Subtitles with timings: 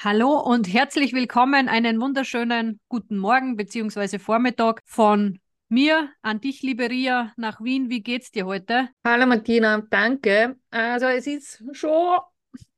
[0.00, 1.68] Hallo und herzlich willkommen.
[1.68, 4.20] Einen wunderschönen guten Morgen bzw.
[4.20, 7.90] Vormittag von mir an dich, liebe Ria, nach Wien.
[7.90, 8.90] Wie geht's dir heute?
[9.04, 10.56] Hallo Martina, danke.
[10.70, 12.20] Also es ist schon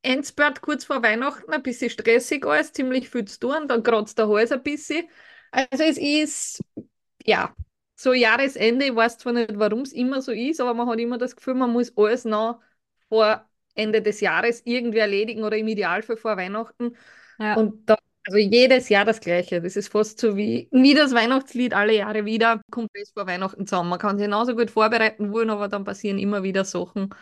[0.01, 4.27] Endspurt kurz vor Weihnachten, ein bisschen stressig alles, ziemlich viel zu tun, dann kratzt der
[4.27, 5.07] Hals ein bisschen.
[5.51, 6.65] Also es ist,
[7.27, 7.55] ja,
[7.97, 11.19] so Jahresende, ich weiß zwar nicht, warum es immer so ist, aber man hat immer
[11.19, 12.63] das Gefühl, man muss alles noch
[13.11, 13.47] vor
[13.81, 16.97] Ende des Jahres irgendwie erledigen oder im Idealfall vor Weihnachten.
[17.39, 17.55] Ja.
[17.55, 19.61] Und da, also jedes Jahr das Gleiche.
[19.61, 23.67] Das ist fast so wie, wie das Weihnachtslied alle Jahre wieder, kommt es vor Weihnachten
[23.67, 23.89] zusammen.
[23.89, 27.15] Man kann sich genauso gut vorbereiten wollen, aber dann passieren immer wieder Sachen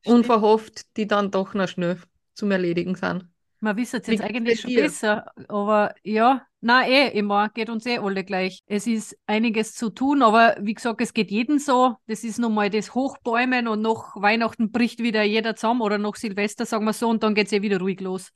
[0.00, 0.18] Stimmt.
[0.18, 1.98] unverhofft, die dann doch noch schnell
[2.34, 3.26] zum Erledigen sind.
[3.60, 7.98] Man wisst es jetzt eigentlich schon besser, aber ja, na eh, immer, geht uns eh
[7.98, 8.62] alle gleich.
[8.66, 11.96] Es ist einiges zu tun, aber wie gesagt, es geht jedem so.
[12.06, 16.14] Das ist nun mal das Hochbäumen und nach Weihnachten bricht wieder jeder zusammen oder nach
[16.14, 18.30] Silvester, sagen wir so, und dann geht es eh wieder ruhig los.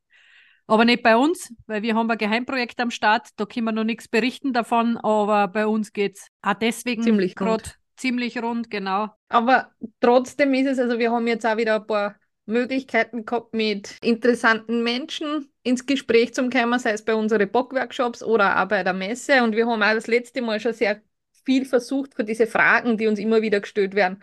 [0.67, 3.85] Aber nicht bei uns, weil wir haben ein Geheimprojekt am Start, da können wir noch
[3.85, 7.79] nichts berichten davon, aber bei uns geht es auch deswegen ziemlich rund.
[7.97, 9.09] Ziemlich rund, genau.
[9.29, 12.17] Aber trotzdem ist es, also wir haben jetzt auch wieder ein paar
[12.47, 18.63] Möglichkeiten gehabt, mit interessanten Menschen ins Gespräch zu kommen, sei es bei unseren Bockworkshops oder
[18.63, 19.43] auch bei der Messe.
[19.43, 21.03] Und wir haben auch das letzte Mal schon sehr
[21.45, 24.23] viel versucht, für diese Fragen, die uns immer wieder gestellt werden,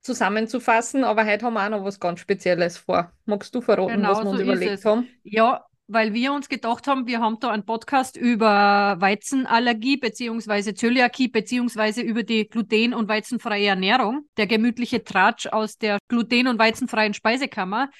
[0.00, 1.04] zusammenzufassen.
[1.04, 3.12] Aber heute haben wir auch noch was ganz Spezielles vor.
[3.24, 5.08] Magst du verraten, genau was wir uns so überlegt haben?
[5.22, 11.28] Ja, weil wir uns gedacht haben, wir haben da einen Podcast über Weizenallergie beziehungsweise Zöliakie
[11.28, 17.14] beziehungsweise über die gluten- und weizenfreie Ernährung, der gemütliche Tratsch aus der gluten- und weizenfreien
[17.14, 17.90] Speisekammer.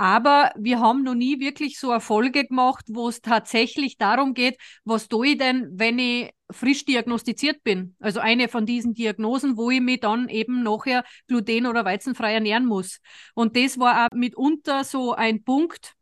[0.00, 4.56] Aber wir haben noch nie wirklich so eine Folge gemacht, wo es tatsächlich darum geht,
[4.84, 7.96] was tue ich denn, wenn ich frisch diagnostiziert bin.
[7.98, 12.64] Also eine von diesen Diagnosen, wo ich mich dann eben nachher gluten- oder weizenfrei ernähren
[12.64, 13.00] muss.
[13.34, 15.97] Und das war auch mitunter so ein Punkt,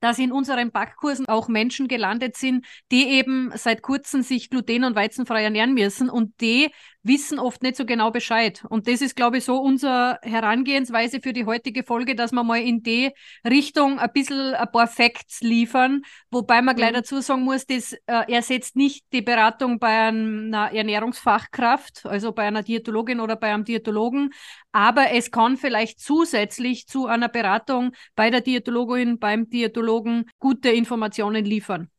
[0.00, 4.94] dass in unseren Backkursen auch Menschen gelandet sind, die eben seit kurzem sich gluten- und
[4.94, 6.70] weizenfrei ernähren müssen und die
[7.08, 8.64] wissen oft nicht so genau Bescheid.
[8.68, 12.60] Und das ist, glaube ich, so unsere Herangehensweise für die heutige Folge, dass wir mal
[12.60, 13.10] in die
[13.44, 16.96] Richtung ein bisschen ein paar Facts liefern, wobei man gleich mhm.
[16.96, 22.62] dazu sagen muss, das äh, ersetzt nicht die Beratung bei einer Ernährungsfachkraft, also bei einer
[22.62, 24.30] Diätologin oder bei einem Diätologen,
[24.72, 31.44] aber es kann vielleicht zusätzlich zu einer Beratung bei der Diätologin, beim Diätologen gute Informationen
[31.44, 31.90] liefern.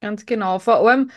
[0.00, 0.58] Ganz genau.
[0.58, 1.10] Vor allem,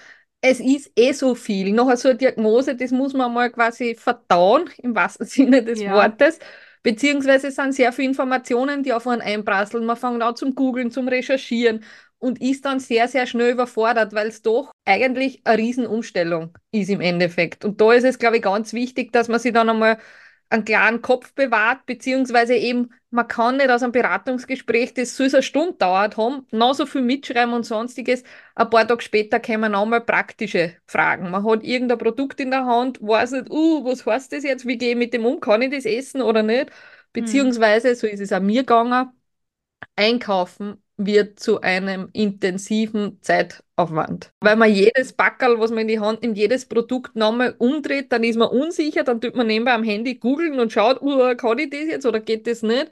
[0.44, 1.72] es ist eh so viel.
[1.72, 5.94] Noch so eine Diagnose, das muss man mal quasi verdauen, im wahrsten Sinne des ja.
[5.94, 6.38] Wortes.
[6.84, 9.86] Beziehungsweise es sind sehr viele Informationen, die auf einen einprasseln.
[9.86, 11.86] Man fängt an zum Googlen, zum Recherchieren
[12.20, 17.00] und ist dann sehr, sehr schnell überfordert, weil es doch eigentlich eine Riesenumstellung ist im
[17.00, 17.64] Endeffekt.
[17.64, 19.98] Und da ist es, glaube ich, ganz wichtig, dass man sich dann einmal
[20.50, 25.42] einen klaren Kopf bewahrt, beziehungsweise eben, man kann nicht aus einem Beratungsgespräch, das so eine
[25.44, 28.24] Stunde dauert haben, noch so viel mitschreiben und sonstiges.
[28.56, 31.32] Ein paar Tage später kommen nochmal praktische Fragen.
[31.32, 34.78] Man hat irgendein Produkt in der Hand, weiß nicht, uh, was heißt das jetzt, wie
[34.78, 36.70] gehe ich mit dem um, kann ich das essen oder nicht?
[36.70, 36.74] Hm.
[37.14, 39.10] Beziehungsweise, so ist es auch mir gegangen,
[39.96, 44.32] einkaufen wird zu einem intensiven Zeitaufwand.
[44.42, 48.24] Weil man jedes Backerl, was man in die Hand nimmt, jedes Produkt nochmal umdreht, dann
[48.24, 51.70] ist man unsicher, dann tut man nebenbei am Handy googeln und schaut, uh, kann ich
[51.72, 52.92] das jetzt oder geht das nicht?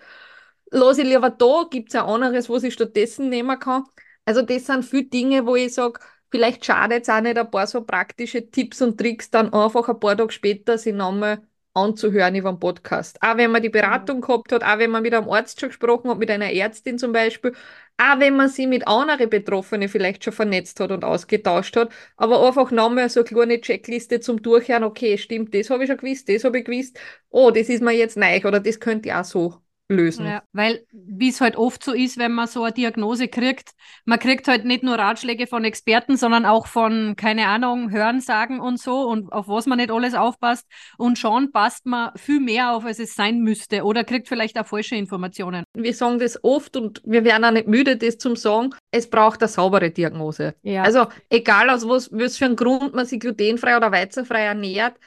[0.71, 3.83] Lass ich lieber da, gibt es ein anderes, was ich stattdessen nehmen kann.
[4.25, 5.99] Also das sind viele Dinge, wo ich sage,
[6.31, 9.99] vielleicht schadet es auch nicht, ein paar so praktische Tipps und Tricks dann einfach ein
[9.99, 11.41] paar Tage später sich nochmal
[11.73, 13.21] anzuhören über einen Podcast.
[13.21, 14.21] Auch wenn man die Beratung mhm.
[14.21, 17.13] gehabt hat, auch wenn man mit einem Arzt schon gesprochen hat, mit einer Ärztin zum
[17.13, 17.53] Beispiel,
[17.97, 22.45] auch wenn man sich mit anderen Betroffenen vielleicht schon vernetzt hat und ausgetauscht hat, aber
[22.45, 26.29] einfach nochmal so eine kleine Checkliste zum Durchhören, okay, stimmt, das habe ich schon gewusst,
[26.29, 26.99] das habe ich gewusst,
[27.29, 29.61] oh, das ist mir jetzt neu oder das könnte ich auch so
[29.91, 30.25] lösen.
[30.25, 33.71] Ja, weil, wie es halt oft so ist, wenn man so eine Diagnose kriegt,
[34.05, 38.79] man kriegt halt nicht nur Ratschläge von Experten, sondern auch von, keine Ahnung, Hörensagen und
[38.79, 40.65] so und auf was man nicht alles aufpasst.
[40.97, 44.65] Und schon passt man viel mehr auf, als es sein müsste oder kriegt vielleicht auch
[44.65, 45.63] falsche Informationen.
[45.73, 48.73] Wir sagen das oft und wir werden auch nicht müde, das zum sagen.
[48.91, 50.55] Es braucht eine saubere Diagnose.
[50.63, 50.83] Ja.
[50.83, 54.97] Also, egal aus was, was für einem Grund man sich glutenfrei oder weizenfrei ernährt,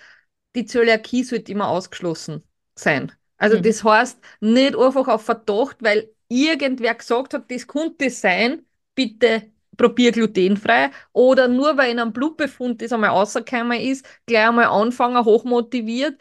[0.54, 2.42] die Zöliakie sollte immer ausgeschlossen
[2.74, 3.12] sein.
[3.44, 3.62] Also mhm.
[3.62, 8.64] das heißt, nicht einfach auf Verdacht, weil irgendwer gesagt hat, das könnte sein,
[8.94, 14.66] bitte probier glutenfrei oder nur weil in einem Blutbefund das einmal rausgekommen ist, gleich einmal
[14.66, 16.18] anfangen, hochmotiviert.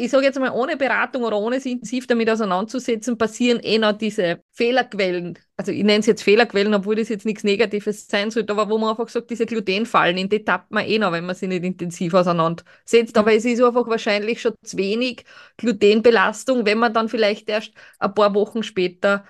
[0.00, 3.92] Ich sage jetzt mal, ohne Beratung oder ohne sich intensiv damit auseinanderzusetzen, passieren eh noch
[3.92, 5.38] diese Fehlerquellen.
[5.56, 8.78] Also ich nenne es jetzt Fehlerquellen, obwohl das jetzt nichts Negatives sein sollte, aber wo
[8.78, 11.64] man einfach sagt, diese Glutenfallen, in die tappt man eh noch, wenn man sich nicht
[11.64, 13.18] intensiv auseinandersetzt.
[13.18, 15.24] Aber es ist einfach wahrscheinlich schon zu wenig
[15.56, 19.24] Glutenbelastung, wenn man dann vielleicht erst ein paar Wochen später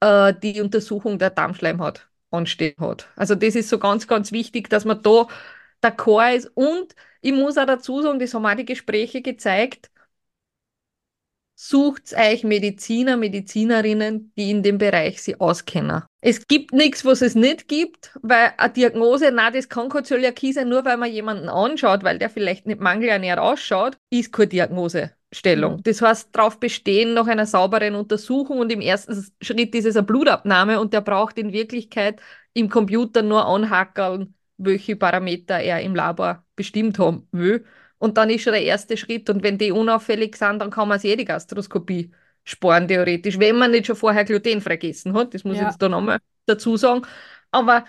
[0.00, 3.08] äh, die Untersuchung der Darmschleimhaut anstehen hat.
[3.16, 5.26] Also das ist so ganz, ganz wichtig, dass man da
[5.82, 6.50] d'accord ist.
[6.54, 9.90] Und ich muss auch dazu sagen, das haben auch die Gespräche gezeigt,
[11.60, 16.04] sucht euch Mediziner, Medizinerinnen, die in dem Bereich sie auskennen.
[16.20, 20.52] Es gibt nichts, was es nicht gibt, weil eine Diagnose, na, das kann keine Zöliakie
[20.52, 25.78] sein, nur weil man jemanden anschaut, weil der vielleicht nicht mangelernährt ausschaut, ist keine Diagnosestellung.
[25.78, 25.82] Mhm.
[25.82, 30.06] Das heißt, darauf bestehen nach einer sauberen Untersuchung und im ersten Schritt ist es eine
[30.06, 32.20] Blutabnahme und der braucht in Wirklichkeit
[32.52, 37.64] im Computer nur anhackeln, welche Parameter er im Labor bestimmt haben will.
[37.98, 39.28] Und dann ist schon der erste Schritt.
[39.28, 42.12] Und wenn die unauffällig sind, dann kann man sich eh die Gastroskopie
[42.44, 43.38] sparen, theoretisch.
[43.38, 45.62] Wenn man nicht schon vorher glutenfrei gegessen hat, das muss ja.
[45.62, 47.02] ich jetzt da nochmal dazu sagen.
[47.50, 47.84] Aber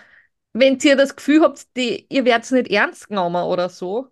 [0.52, 4.08] wenn ihr das Gefühl habt, die, ihr werdet nicht ernst genommen oder so,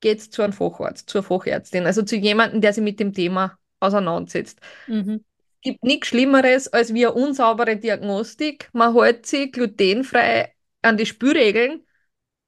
[0.00, 4.60] geht zu einem Facharzt, zur Fachärztin, also zu jemandem, der sich mit dem Thema auseinandersetzt.
[4.86, 5.24] Mhm.
[5.54, 8.68] Es gibt nichts Schlimmeres als wie eine unsaubere Diagnostik.
[8.72, 10.52] Man hält sich glutenfrei
[10.82, 11.84] an die Spülregeln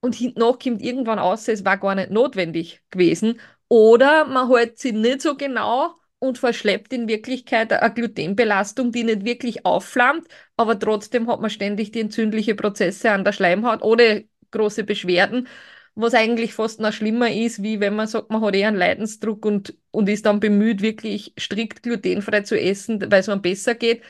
[0.00, 3.40] und hinten kommt irgendwann aus, es war gar nicht notwendig gewesen.
[3.68, 9.24] Oder man hält sie nicht so genau und verschleppt in Wirklichkeit eine Glutenbelastung, die nicht
[9.24, 14.84] wirklich aufflammt, aber trotzdem hat man ständig die entzündlichen Prozesse an der Schleimhaut ohne große
[14.84, 15.48] Beschwerden,
[15.94, 19.44] was eigentlich fast noch schlimmer ist, wie wenn man sagt, man hat eher einen Leidensdruck
[19.44, 24.02] und, und ist dann bemüht, wirklich strikt glutenfrei zu essen, weil es man besser geht.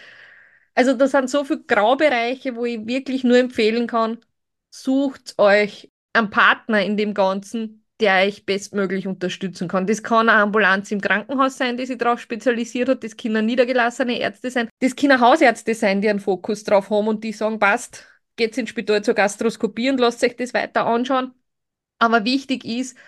[0.75, 4.19] Also da sind so viele Graubereiche, wo ich wirklich nur empfehlen kann,
[4.83, 9.87] sucht euch einen Partner in dem Ganzen, der euch bestmöglich unterstützen kann.
[9.87, 13.05] Das kann eine Ambulanz im Krankenhaus sein, die sich darauf spezialisiert hat.
[13.05, 14.69] Das können niedergelassene Ärzte sein.
[14.81, 18.07] Das können Hausärzte sein, die einen Fokus drauf haben und die sagen, passt,
[18.37, 21.33] geht's ins Spital zur Gastroskopie und lasst euch das weiter anschauen.
[21.99, 22.99] Aber wichtig ist,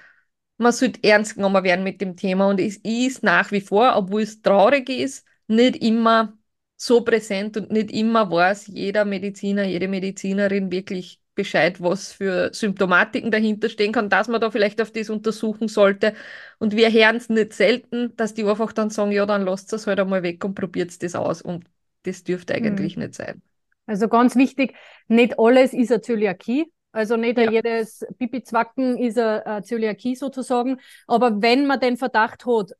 [0.56, 4.22] man sollte ernst genommen werden mit dem Thema und es ist nach wie vor, obwohl
[4.22, 6.36] es traurig ist, nicht immer
[6.76, 13.30] so präsent und nicht immer weiß jeder Mediziner, jede Medizinerin wirklich Bescheid, was für Symptomatiken
[13.30, 16.14] dahinter stehen kann, dass man da vielleicht auf das untersuchen sollte.
[16.58, 19.86] Und wir hören es nicht selten, dass die einfach dann sagen, ja, dann lasst es
[19.86, 21.40] halt einmal weg und probiert das aus.
[21.40, 21.64] Und
[22.02, 23.04] das dürfte eigentlich mhm.
[23.04, 23.40] nicht sein.
[23.86, 24.74] Also ganz wichtig,
[25.06, 26.72] nicht alles ist eine Zöliakie.
[26.90, 27.48] Also nicht ja.
[27.52, 30.80] jedes Pipi-Zwacken ist eine Zöliakie sozusagen.
[31.06, 32.72] Aber wenn man den Verdacht hat,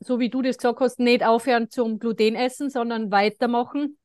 [0.00, 3.96] so wie du das gesagt hast, nicht aufhören zum Gluten essen, sondern weitermachen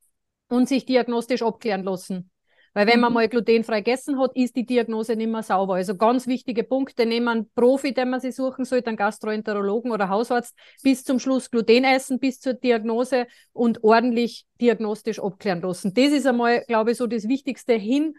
[0.48, 2.30] und sich diagnostisch abklären lassen.
[2.74, 3.14] Weil wenn man mhm.
[3.14, 5.74] mal glutenfrei gegessen hat, ist die Diagnose nicht mehr sauber.
[5.74, 7.06] Also ganz wichtige Punkte.
[7.06, 11.50] Nehmen einen Profi, den man sich suchen sollte, einen Gastroenterologen oder Hausarzt, bis zum Schluss
[11.50, 15.94] Gluten essen, bis zur Diagnose und ordentlich diagnostisch abklären lassen.
[15.94, 18.14] Das ist einmal, glaube ich, so das Wichtigste hin,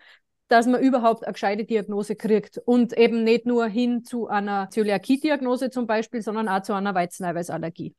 [0.47, 5.69] dass man überhaupt eine gescheite Diagnose kriegt und eben nicht nur hin zu einer Zöliakie-Diagnose
[5.69, 7.93] zum Beispiel, sondern auch zu einer Weizeneiweißallergie.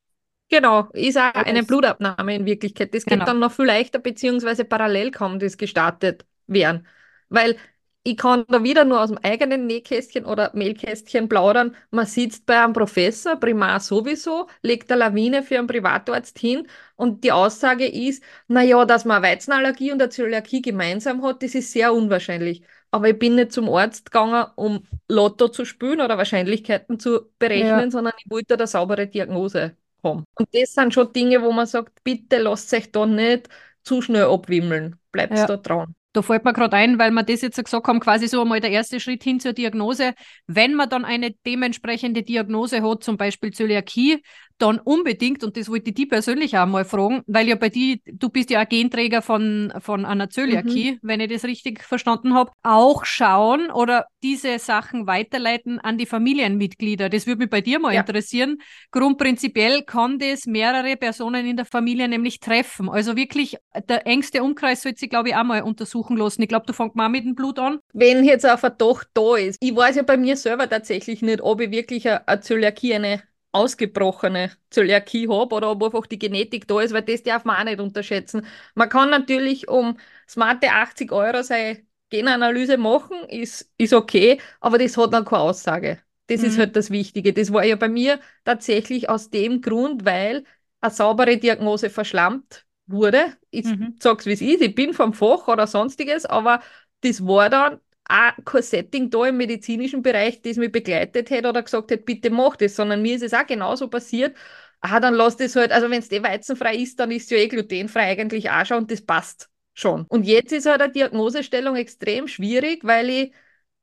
[0.50, 2.92] Genau, ist auch eine Blutabnahme in Wirklichkeit.
[2.92, 3.24] Das geht genau.
[3.24, 6.86] dann noch viel leichter, beziehungsweise parallel kaum das gestartet wären.
[7.28, 7.56] Weil
[8.02, 11.76] ich kann da wieder nur aus dem eigenen Nähkästchen oder Mehlkästchen plaudern.
[11.90, 17.24] Man sitzt bei einem Professor, Primar sowieso, legt eine Lawine für einen Privatarzt hin und
[17.24, 21.92] die Aussage ist, naja, dass man Weizenallergie und eine Zöliakie gemeinsam hat, das ist sehr
[21.92, 22.62] unwahrscheinlich.
[22.90, 27.80] Aber ich bin nicht zum Arzt gegangen, um Lotto zu spielen oder Wahrscheinlichkeiten zu berechnen,
[27.80, 27.90] ja.
[27.90, 30.24] sondern ich wollte eine saubere Diagnose haben.
[30.34, 33.48] Und das sind schon Dinge, wo man sagt, bitte lasst euch da nicht
[33.84, 34.96] zu schnell abwimmeln.
[35.12, 35.46] Bleibt ja.
[35.46, 35.94] da dran.
[36.12, 38.70] Da fällt mir gerade ein, weil wir das jetzt gesagt haben, quasi so einmal der
[38.70, 40.14] erste Schritt hin zur Diagnose.
[40.46, 44.20] Wenn man dann eine dementsprechende Diagnose hat, zum Beispiel Zöliakie,
[44.62, 47.98] dann unbedingt, und das wollte ich die persönlich auch mal fragen, weil ja bei dir,
[48.06, 50.98] du bist ja auch Genträger von, von einer Zöliakie, mhm.
[51.02, 57.08] wenn ich das richtig verstanden habe, auch schauen oder diese Sachen weiterleiten an die Familienmitglieder.
[57.08, 58.00] Das würde mich bei dir mal ja.
[58.00, 58.58] interessieren.
[58.90, 62.88] Grundprinzipiell kann das mehrere Personen in der Familie nämlich treffen.
[62.88, 63.56] Also wirklich,
[63.88, 66.42] der engste Umkreis sollte sich, glaube ich, auch mal untersuchen lassen.
[66.42, 67.78] Ich glaube, du fängst mal mit dem Blut an.
[67.92, 71.60] Wenn jetzt ein Verdacht da ist, ich weiß ja bei mir selber tatsächlich nicht, ob
[71.60, 76.92] ich wirklich eine, Zöliakie, eine ausgebrochene Zöliakie habe oder ob einfach die Genetik da ist,
[76.92, 78.46] weil das darf man auch nicht unterschätzen.
[78.74, 84.96] Man kann natürlich um smarte 80 Euro seine Genanalyse machen, ist, ist okay, aber das
[84.96, 86.00] hat dann keine Aussage.
[86.26, 86.46] Das mhm.
[86.46, 87.32] ist halt das Wichtige.
[87.32, 90.44] Das war ja bei mir tatsächlich aus dem Grund, weil
[90.80, 93.36] eine saubere Diagnose verschlammt wurde.
[93.50, 93.96] Ich mhm.
[94.00, 96.62] sag's wie es ist, ich bin vom Fach oder sonstiges, aber
[97.02, 97.80] das war dann
[98.10, 102.30] auch kein Setting da im medizinischen Bereich, das mich begleitet hätte oder gesagt hätte, bitte
[102.30, 104.36] mach das, sondern mir ist es auch genauso passiert.
[104.80, 107.36] Ah, dann lass das halt, also wenn es eh weizenfrei ist, dann ist es ja
[107.38, 110.06] eh glutenfrei eigentlich auch schon und das passt schon.
[110.08, 113.32] Und jetzt ist halt eine Diagnosestellung extrem schwierig, weil ich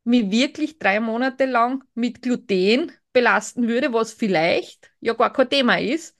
[0.03, 5.79] mich wirklich drei Monate lang mit Gluten belasten würde, was vielleicht ja gar kein Thema
[5.79, 6.15] ist.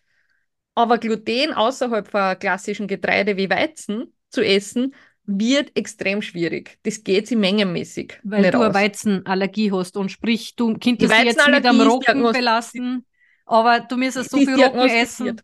[0.75, 4.93] Aber Gluten außerhalb von klassischen Getreide wie Weizen zu essen,
[5.27, 6.79] wird extrem schwierig.
[6.83, 8.19] Das geht sie mengenmäßig.
[8.23, 13.05] Weil du eine Weizenallergie hast und sprich, du könntest dich jetzt mit einem Roggen belasten,
[13.45, 15.41] aber du müsstest so viel Roggen essen.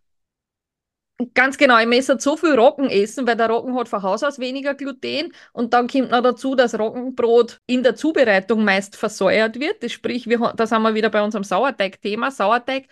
[1.33, 4.39] Ganz genau, ich muss so viel Roggen essen, weil der Roggen hat von Haus aus
[4.39, 9.83] weniger Gluten und dann kommt noch dazu, dass Roggenbrot in der Zubereitung meist versäuert wird.
[9.83, 12.31] Das sprich, wir, da sind wir wieder bei unserem Sauerteig-Thema.
[12.31, 12.87] Sauerteig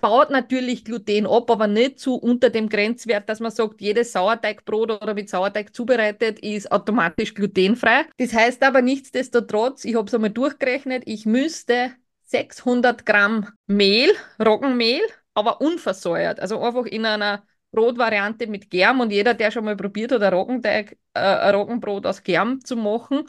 [0.00, 4.90] baut natürlich Gluten ab, aber nicht zu unter dem Grenzwert, dass man sagt, jedes Sauerteigbrot
[4.90, 8.06] oder mit Sauerteig zubereitet ist automatisch glutenfrei.
[8.18, 11.92] Das heißt aber nichtsdestotrotz, ich habe es einmal durchgerechnet, ich müsste
[12.22, 14.10] 600 Gramm Mehl,
[14.44, 15.02] Roggenmehl,
[15.34, 20.12] aber unversäuert, also einfach in einer Brotvariante mit Germ und jeder, der schon mal probiert
[20.12, 23.28] hat, ein, Roggenteig, äh, ein Roggenbrot aus Germ zu machen,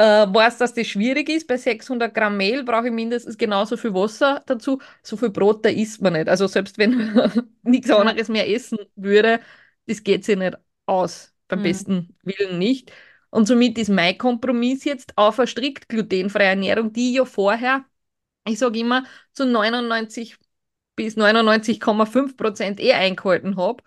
[0.00, 1.46] äh, weiß, dass das schwierig ist.
[1.46, 4.80] Bei 600 Gramm Mehl brauche ich mindestens genauso viel Wasser dazu.
[5.02, 6.28] So viel Brot, da isst man nicht.
[6.28, 9.40] Also selbst wenn man nichts anderes mehr essen würde,
[9.86, 11.34] das geht sich nicht aus.
[11.48, 11.64] Beim mhm.
[11.64, 12.92] besten Willen nicht.
[13.30, 17.84] Und somit ist mein Kompromiss jetzt auf eine strikt glutenfreie Ernährung, die ich ja vorher,
[18.46, 20.36] ich sage immer, zu 99
[20.96, 23.82] bis 99,5 Prozent eh eingehalten habe.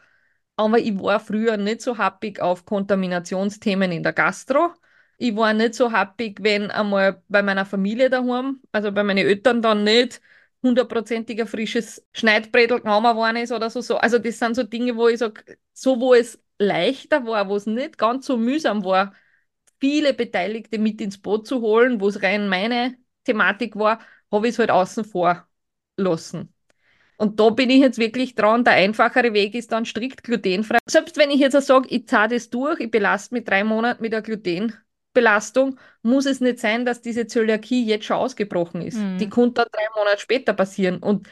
[0.55, 4.73] Aber ich war früher nicht so happig auf Kontaminationsthemen in der Gastro
[5.17, 9.61] ich war nicht so happy, wenn einmal bei meiner Familie daheim, also bei meinen Eltern
[9.61, 10.21] dann nicht
[10.63, 13.97] hundertprozentiger frisches Schneidbredel genommen worden ist oder so, so.
[13.97, 17.65] Also das sind so Dinge, wo ich sage, so wo es leichter war, wo es
[17.65, 19.13] nicht ganz so mühsam war,
[19.79, 23.99] viele Beteiligte mit ins Boot zu holen, wo es rein meine Thematik war,
[24.31, 25.47] habe ich es halt außen vor
[25.97, 26.53] lassen.
[27.17, 28.63] Und da bin ich jetzt wirklich dran.
[28.63, 30.79] Der einfachere Weg ist dann strikt glutenfrei.
[30.89, 34.13] Selbst wenn ich jetzt sage, ich zahle das durch, ich belaste mit drei Monaten mit
[34.13, 34.73] der Gluten,
[35.13, 38.97] Belastung muss es nicht sein, dass diese Zöliakie jetzt schon ausgebrochen ist.
[38.97, 39.17] Mhm.
[39.17, 40.97] Die konnte dann drei Monate später passieren.
[40.97, 41.27] Und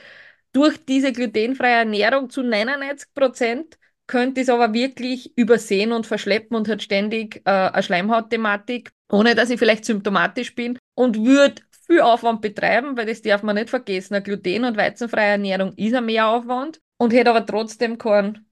[0.53, 6.67] durch diese glutenfreie Ernährung zu 99 Prozent könnte es aber wirklich übersehen und verschleppen und
[6.67, 12.41] hat ständig äh, eine Schleimhautthematik, ohne dass ich vielleicht symptomatisch bin und würde viel Aufwand
[12.41, 14.15] betreiben, weil das darf man nicht vergessen.
[14.15, 18.45] Eine gluten- und weizenfreie Ernährung ist ein Mehraufwand und hätte aber trotzdem keinen,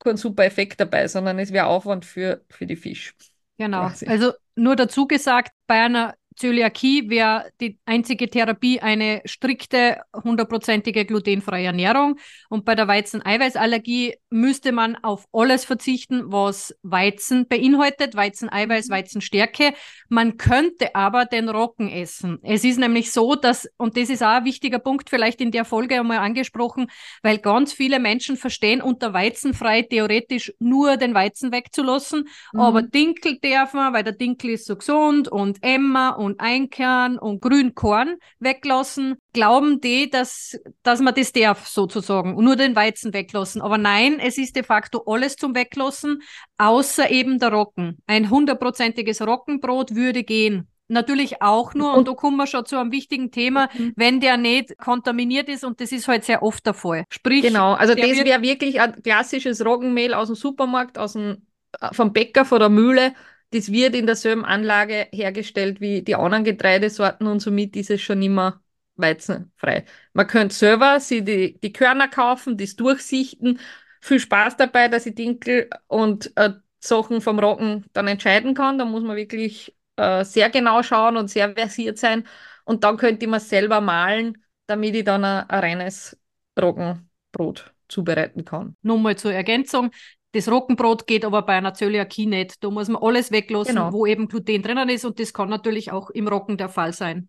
[0.00, 3.14] keinen super Effekt dabei, sondern es wäre Aufwand für, für die Fisch.
[3.56, 3.86] Genau.
[3.88, 4.06] Quasi.
[4.06, 11.66] Also nur dazu gesagt, bei einer Zöliakie wäre die einzige Therapie eine strikte, hundertprozentige glutenfreie
[11.66, 12.16] Ernährung.
[12.48, 18.92] Und bei der Weizeneiweißallergie müsste man auf alles verzichten, was Weizen beinhaltet, Weizeneiweiß, mhm.
[18.92, 19.74] Weizenstärke.
[20.08, 22.38] Man könnte aber den Roggen essen.
[22.42, 25.64] Es ist nämlich so, dass, und das ist auch ein wichtiger Punkt, vielleicht in der
[25.64, 26.90] Folge einmal angesprochen,
[27.22, 32.60] weil ganz viele Menschen verstehen unter weizenfrei theoretisch nur den Weizen wegzulassen, mhm.
[32.60, 37.18] aber Dinkel darf man, weil der Dinkel ist so gesund und Emma und und Einkern
[37.18, 43.14] und Grünkorn weglassen, glauben die, dass, dass man das darf, sozusagen, und nur den Weizen
[43.14, 43.62] weglassen.
[43.62, 46.22] Aber nein, es ist de facto alles zum Weglassen,
[46.58, 47.98] außer eben der Roggen.
[48.06, 50.68] Ein hundertprozentiges Roggenbrot würde gehen.
[50.90, 53.92] Natürlich auch nur, und, und da kommen wir schon zu einem wichtigen Thema, mhm.
[53.96, 57.04] wenn der nicht kontaminiert ist, und das ist halt sehr oft der Fall.
[57.10, 61.46] Sprich, genau, also das wäre wirklich ein klassisches Roggenmehl aus dem Supermarkt, aus dem,
[61.80, 63.12] äh, vom Bäcker, von der Mühle,
[63.50, 68.22] das wird in derselben Anlage hergestellt wie die anderen Getreidesorten und somit ist es schon
[68.22, 68.62] immer
[68.96, 69.84] weizenfrei.
[70.12, 73.60] Man könnte selber sich die, die Körner kaufen, das durchsichten.
[74.00, 76.50] Viel Spaß dabei, dass ich Dinkel und äh,
[76.80, 78.78] Sachen vom Roggen dann entscheiden kann.
[78.78, 82.26] Da muss man wirklich äh, sehr genau schauen und sehr versiert sein.
[82.64, 86.18] Und dann könnte ich mir selber malen, damit ich dann ein, ein reines
[86.60, 88.76] Roggenbrot zubereiten kann.
[88.82, 89.90] Nur mal zur Ergänzung.
[90.32, 92.62] Das Roggenbrot geht aber bei einer Zöliakie nicht.
[92.62, 93.92] Da muss man alles weglassen, genau.
[93.92, 97.28] wo eben Gluten drinnen ist und das kann natürlich auch im Roggen der Fall sein.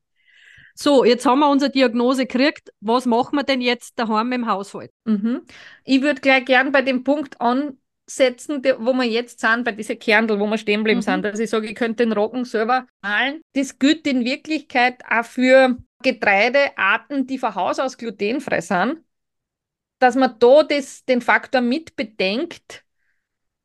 [0.76, 2.72] So, jetzt haben wir unsere Diagnose gekriegt.
[2.80, 4.92] Was machen wir denn jetzt daheim im Haushalt?
[5.06, 5.42] Mhm.
[5.84, 10.40] Ich würde gleich gern bei dem Punkt ansetzen, wo wir jetzt sind, bei diesen Kernel,
[10.40, 11.04] wo wir stehen bleiben mhm.
[11.04, 13.42] sind, dass ich sage, ich könnte den Roggen selber malen.
[13.54, 19.04] Das gilt in Wirklichkeit auch für Getreidearten, die von Haus aus glutenfrei sind,
[20.00, 22.86] dass man da das, den Faktor mit bedenkt,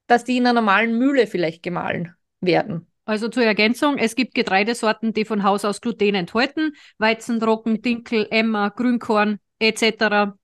[0.06, 2.86] dass die in einer normalen Mühle vielleicht gemahlen werden.
[3.06, 8.26] Also zur Ergänzung, es gibt Getreidesorten, die von Haus aus Gluten enthalten, Weizen, Roggen, Dinkel,
[8.30, 10.34] Emmer, Grünkorn etc.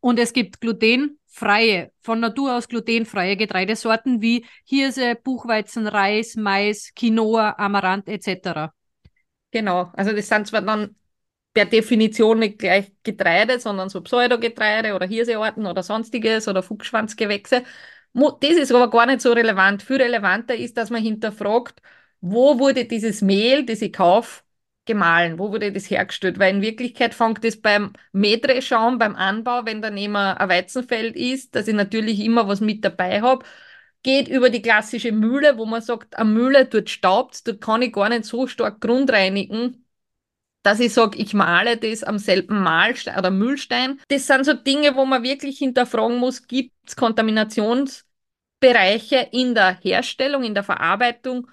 [0.00, 6.92] Und es gibt glutenfreie glutenfreie, von Natur aus glutenfreie Getreidesorten wie Hirse, Buchweizen, Reis, Mais,
[6.94, 8.72] Quinoa, Amaranth etc.
[9.50, 10.96] Genau, also das sind zwar dann
[11.52, 17.64] per Definition nicht gleich Getreide, sondern so Pseudogetreide oder Hirsearten oder sonstiges oder Fuchsschwanzgewächse.
[18.12, 19.82] Das ist aber gar nicht so relevant.
[19.82, 21.80] Viel relevanter ist, dass man hinterfragt,
[22.20, 24.42] wo wurde dieses Mehl, das ich kaufe,
[24.84, 25.38] gemahlen?
[25.38, 26.38] Wo wurde das hergestellt?
[26.38, 31.68] Weil in Wirklichkeit fängt das beim Mähdrehschaum, beim Anbau, wenn daneben ein Weizenfeld ist, dass
[31.68, 33.44] ich natürlich immer was mit dabei habe,
[34.02, 37.92] geht über die klassische Mühle, wo man sagt, eine Mühle dort staubt, dort kann ich
[37.92, 39.84] gar nicht so stark grundreinigen,
[40.62, 44.00] dass ich sage, ich male das am selben Mahlstein oder Mühlstein.
[44.08, 50.44] Das sind so Dinge, wo man wirklich hinterfragen muss, gibt es Kontaminationsbereiche in der Herstellung,
[50.44, 51.48] in der Verarbeitung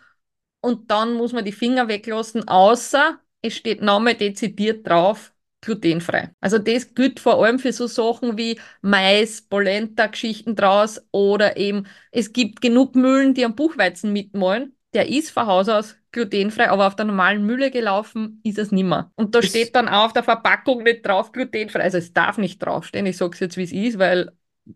[0.62, 6.32] und dann muss man die Finger weglassen, außer es steht Name dezidiert drauf, glutenfrei.
[6.42, 11.86] Also das gilt vor allem für so Sachen wie Mais, Polenta, Geschichten draus oder eben
[12.12, 14.76] es gibt genug Mühlen, die am Buchweizen mitmalen.
[14.94, 19.12] Der ist von Haus aus glutenfrei, aber auf der normalen Mühle gelaufen ist es nimmer.
[19.16, 21.84] Und da das steht dann auch auf der Verpackung nicht drauf glutenfrei.
[21.84, 23.06] Also es darf nicht draufstehen.
[23.06, 24.32] Ich sage es jetzt, wie es ist, weil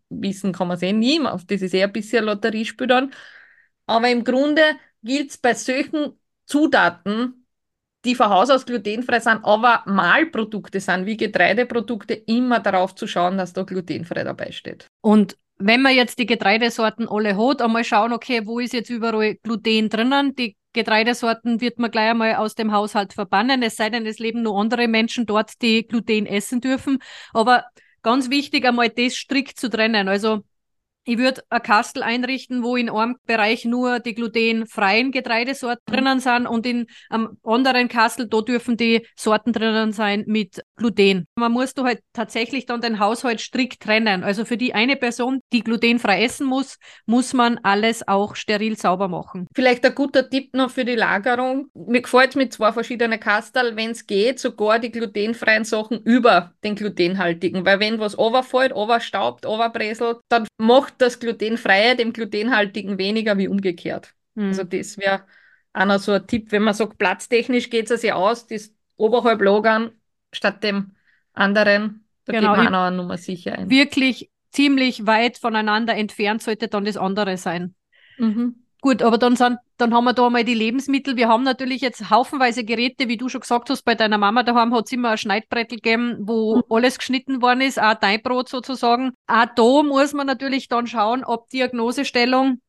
[0.10, 1.20] wissen kann man es eh nie.
[1.48, 3.12] Das ist eher ein bisschen Lotteriespiel dann.
[3.88, 4.62] Aber im Grunde
[5.02, 6.14] gilt es bei solchen
[6.46, 7.48] Zutaten,
[8.06, 13.38] die von Haus aus glutenfrei sind, aber Mahlprodukte sind, wie Getreideprodukte, immer darauf zu schauen,
[13.38, 14.88] dass da glutenfrei dabei steht.
[15.02, 19.36] Und wenn man jetzt die Getreidesorten alle hat, einmal schauen, okay, wo ist jetzt überall
[19.36, 20.36] Gluten drinnen?
[20.36, 24.42] Die Getreidesorten wird man gleich einmal aus dem Haushalt verbannen, es sei denn, es leben
[24.42, 27.00] nur andere Menschen dort, die Gluten essen dürfen.
[27.34, 27.66] Aber
[28.02, 30.08] ganz wichtig, einmal das strikt zu trennen.
[30.08, 30.44] Also
[31.04, 36.48] ich würde ein Kastel einrichten, wo in einem Bereich nur die glutenfreien Getreidesorten drinnen sind
[36.48, 41.26] und in einem anderen Kastel, da dürfen die Sorten drinnen sein mit Gluten.
[41.36, 44.24] Man muss da halt tatsächlich dann den Haushalt strikt trennen.
[44.24, 49.08] Also für die eine Person, die glutenfrei essen muss, muss man alles auch steril sauber
[49.08, 49.48] machen.
[49.56, 51.68] Vielleicht ein guter Tipp noch für die Lagerung.
[51.74, 56.76] Mir gefällt mit zwei verschiedenen Kastel, wenn es geht, sogar die glutenfreien Sachen über den
[56.76, 57.66] glutenhaltigen.
[57.66, 64.14] Weil wenn was overfällt, overstaubt, overbreselt, dann macht das Glutenfreie dem Glutenhaltigen weniger wie umgekehrt.
[64.36, 64.48] Mhm.
[64.48, 65.24] Also das wäre
[65.74, 69.42] auch noch so ein Tipp, wenn man sagt, platztechnisch geht es ja aus, das oberhalb
[69.42, 69.92] lagern
[70.32, 70.92] statt dem
[71.34, 73.70] anderen, da genau, geht man auch noch eine Nummer sicher ein.
[73.70, 77.74] Wirklich ziemlich weit voneinander entfernt sollte dann das andere sein.
[78.18, 78.56] Mhm.
[78.82, 81.16] Gut, aber dann, sind, dann haben wir da mal die Lebensmittel.
[81.16, 84.74] Wir haben natürlich jetzt haufenweise Geräte, wie du schon gesagt hast, bei deiner Mama daheim
[84.74, 86.64] hat es immer ein Schneidbrettel gegeben, wo mhm.
[86.68, 89.12] alles geschnitten worden ist, auch dein Brot sozusagen.
[89.28, 92.60] Auch da muss man natürlich dann schauen, ob Diagnosestellung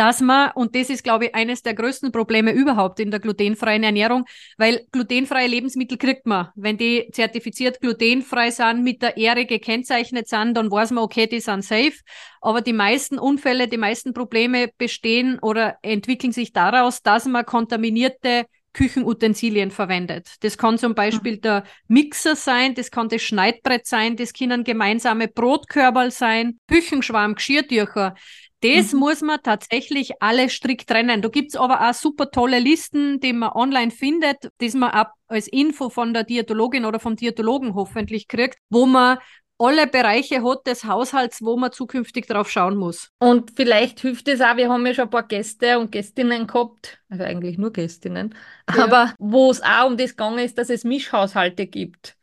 [0.00, 3.82] dass man, und das ist, glaube ich, eines der größten Probleme überhaupt in der glutenfreien
[3.82, 4.24] Ernährung,
[4.56, 6.48] weil glutenfreie Lebensmittel kriegt man.
[6.54, 11.40] Wenn die zertifiziert glutenfrei sind, mit der Ehre gekennzeichnet sind, dann weiß man, okay, die
[11.40, 11.92] sind safe.
[12.40, 18.46] Aber die meisten Unfälle, die meisten Probleme bestehen oder entwickeln sich daraus, dass man kontaminierte
[18.72, 20.30] Küchenutensilien verwendet.
[20.40, 21.40] Das kann zum Beispiel mhm.
[21.42, 28.14] der Mixer sein, das kann das Schneidbrett sein, das können gemeinsame Brotkörperl sein, Küchenschwamm, Geschirrtücher.
[28.62, 28.98] Das mhm.
[28.98, 31.22] muss man tatsächlich alle strikt trennen.
[31.22, 35.48] Da gibt's aber auch super tolle Listen, die man online findet, die man ab als
[35.48, 39.18] Info von der Diätologin oder vom Diätologen hoffentlich kriegt, wo man
[39.60, 43.10] alle Bereiche hat des Haushalts, wo man zukünftig drauf schauen muss.
[43.18, 46.98] Und vielleicht hilft es auch, wir haben ja schon ein paar Gäste und Gästinnen gehabt,
[47.10, 48.34] also eigentlich nur Gästinnen,
[48.74, 48.84] ja.
[48.84, 52.16] aber wo es auch um das gegangen ist, dass es Mischhaushalte gibt.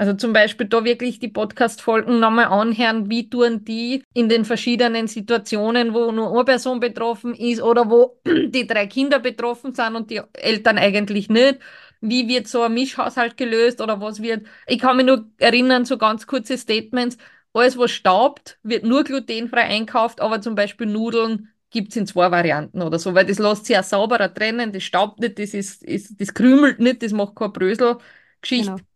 [0.00, 5.08] Also zum Beispiel da wirklich die Podcast-Folgen nochmal anhören, wie tun die in den verschiedenen
[5.08, 10.10] Situationen, wo nur eine Person betroffen ist oder wo die drei Kinder betroffen sind und
[10.10, 11.58] die Eltern eigentlich nicht.
[12.00, 14.46] Wie wird so ein Mischhaushalt gelöst oder was wird?
[14.66, 17.18] Ich kann mich nur erinnern, so ganz kurze Statements.
[17.52, 22.30] Alles, was staubt, wird nur glutenfrei einkauft, aber zum Beispiel Nudeln gibt es in zwei
[22.30, 25.82] Varianten oder so, weil das lässt sich ja sauberer trennen, das staubt nicht, das, ist,
[25.82, 28.76] ist, das krümelt nicht, das macht keine Brösel-Geschichte.
[28.76, 28.89] Genau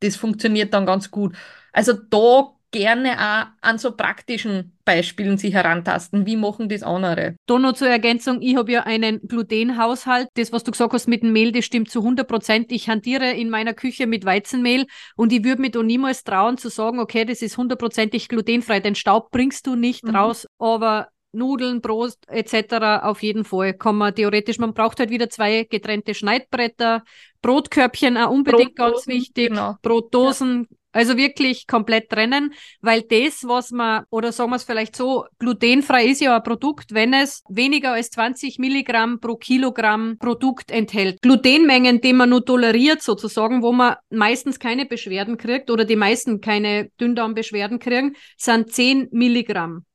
[0.00, 1.34] das funktioniert dann ganz gut.
[1.72, 6.26] Also da gerne auch an so praktischen Beispielen sich herantasten.
[6.26, 7.36] Wie machen das andere?
[7.46, 10.28] Da noch zur Ergänzung, ich habe ja einen Glutenhaushalt.
[10.34, 12.72] Das, was du gesagt hast mit dem Mehl, das stimmt zu 100 Prozent.
[12.72, 16.70] Ich hantiere in meiner Küche mit Weizenmehl und ich würde mir da niemals trauen zu
[16.70, 18.80] sagen, okay, das ist hundertprozentig glutenfrei.
[18.80, 20.16] Den Staub bringst du nicht mhm.
[20.16, 23.02] raus, aber Nudeln, Brot etc.
[23.02, 27.04] auf jeden Fall kann man theoretisch, man braucht halt wieder zwei getrennte Schneidbretter,
[27.42, 29.76] Brotkörbchen auch unbedingt Brotdosen, ganz wichtig, genau.
[29.82, 30.76] Brotdosen, ja.
[30.94, 32.52] Also wirklich komplett trennen,
[32.82, 36.92] weil das, was man, oder sagen wir es vielleicht so, glutenfrei ist ja ein Produkt,
[36.92, 41.22] wenn es weniger als 20 Milligramm pro Kilogramm Produkt enthält.
[41.22, 46.42] Glutenmengen, die man nur toleriert sozusagen, wo man meistens keine Beschwerden kriegt oder die meisten
[46.42, 49.86] keine Dünndarmbeschwerden kriegen, sind 10 Milligramm.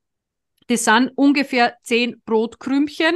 [0.65, 3.15] Das sind ungefähr 10 Brotkrümchen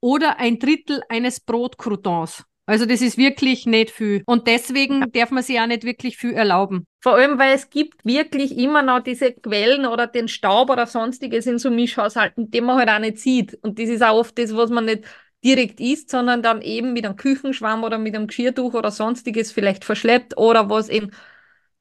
[0.00, 2.44] oder ein Drittel eines Brotcroutons.
[2.68, 4.22] Also das ist wirklich nicht viel.
[4.26, 5.06] Und deswegen ja.
[5.06, 6.84] darf man sich auch nicht wirklich viel erlauben.
[7.00, 11.46] Vor allem, weil es gibt wirklich immer noch diese Quellen oder den Staub oder sonstiges
[11.46, 13.54] in so Mischhaushalten, den man halt auch nicht sieht.
[13.62, 15.04] Und das ist auch oft das, was man nicht
[15.42, 19.86] direkt isst, sondern dann eben mit einem Küchenschwamm oder mit einem Geschirrtuch oder sonstiges vielleicht
[19.86, 21.12] verschleppt oder was in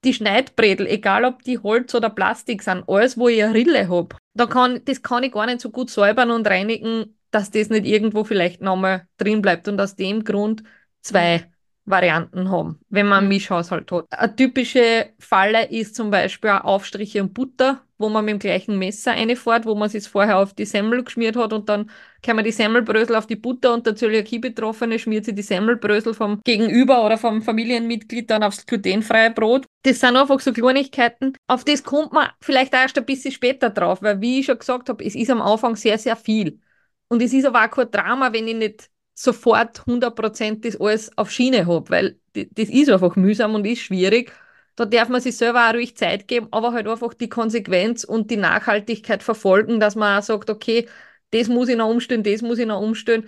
[0.06, 4.16] die Schneidbredel, egal ob die Holz oder Plastik sind, alles, wo ich eine Rille habe,
[4.36, 7.86] da kann, das kann ich gar nicht so gut säubern und reinigen, dass das nicht
[7.86, 9.68] irgendwo vielleicht nochmal drin bleibt.
[9.68, 10.64] Und aus dem Grund
[11.08, 11.46] zwei
[11.88, 13.36] Varianten haben, wenn man einen mhm.
[13.36, 14.06] Mischhaushalt hat.
[14.12, 19.14] Eine typische Falle ist zum Beispiel Aufstriche und Butter, wo man mit dem gleichen Messer
[19.14, 21.90] reinfährt, wo man es vorher auf die Semmel geschmiert hat und dann
[22.22, 26.42] kann man die Semmelbrösel auf die Butter und der Zöliakie-Betroffene schmiert sie die Semmelbrösel vom
[26.44, 29.66] Gegenüber oder vom Familienmitglied dann aufs glutenfreie Brot.
[29.84, 31.38] Das sind einfach so Kleinigkeiten.
[31.48, 34.60] Auf das kommt man vielleicht auch erst ein bisschen später drauf, weil wie ich schon
[34.60, 36.60] gesagt habe, es ist am Anfang sehr, sehr viel.
[37.08, 41.32] Und es ist aber auch kein Drama, wenn ich nicht sofort 100% das alles auf
[41.32, 44.32] Schiene habe, weil das ist einfach mühsam und ist schwierig.
[44.76, 48.30] Da darf man sich selber auch ruhig Zeit geben, aber halt einfach die Konsequenz und
[48.30, 50.88] die Nachhaltigkeit verfolgen, dass man auch sagt, okay,
[51.32, 53.28] das muss ich noch umstellen, das muss ich noch umstellen.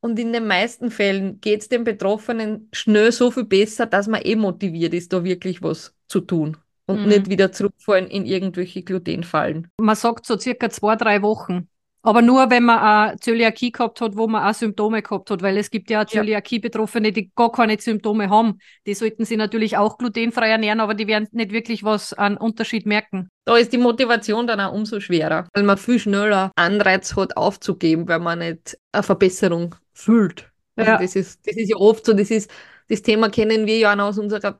[0.00, 4.22] Und in den meisten Fällen geht es den Betroffenen schnell so viel besser, dass man
[4.22, 7.08] eh motiviert ist, da wirklich was zu tun und mhm.
[7.08, 9.68] nicht wieder zurückfallen in irgendwelche Glutenfallen.
[9.78, 11.68] Man sagt so circa zwei, drei Wochen.
[12.02, 15.58] Aber nur, wenn man eine Zöliakie gehabt hat, wo man auch Symptome gehabt hat, weil
[15.58, 18.58] es gibt ja Zöliakie-Betroffene, die gar keine Symptome haben.
[18.86, 22.86] Die sollten sich natürlich auch glutenfrei ernähren, aber die werden nicht wirklich was an Unterschied
[22.86, 23.28] merken.
[23.44, 28.08] Da ist die Motivation dann auch umso schwerer, weil man viel schneller Anreiz hat, aufzugeben,
[28.08, 30.50] weil man nicht eine Verbesserung fühlt.
[30.76, 30.98] Also ja.
[30.98, 32.50] das, ist, das ist ja oft so, das ist,
[32.88, 34.58] das Thema kennen wir ja auch aus unserer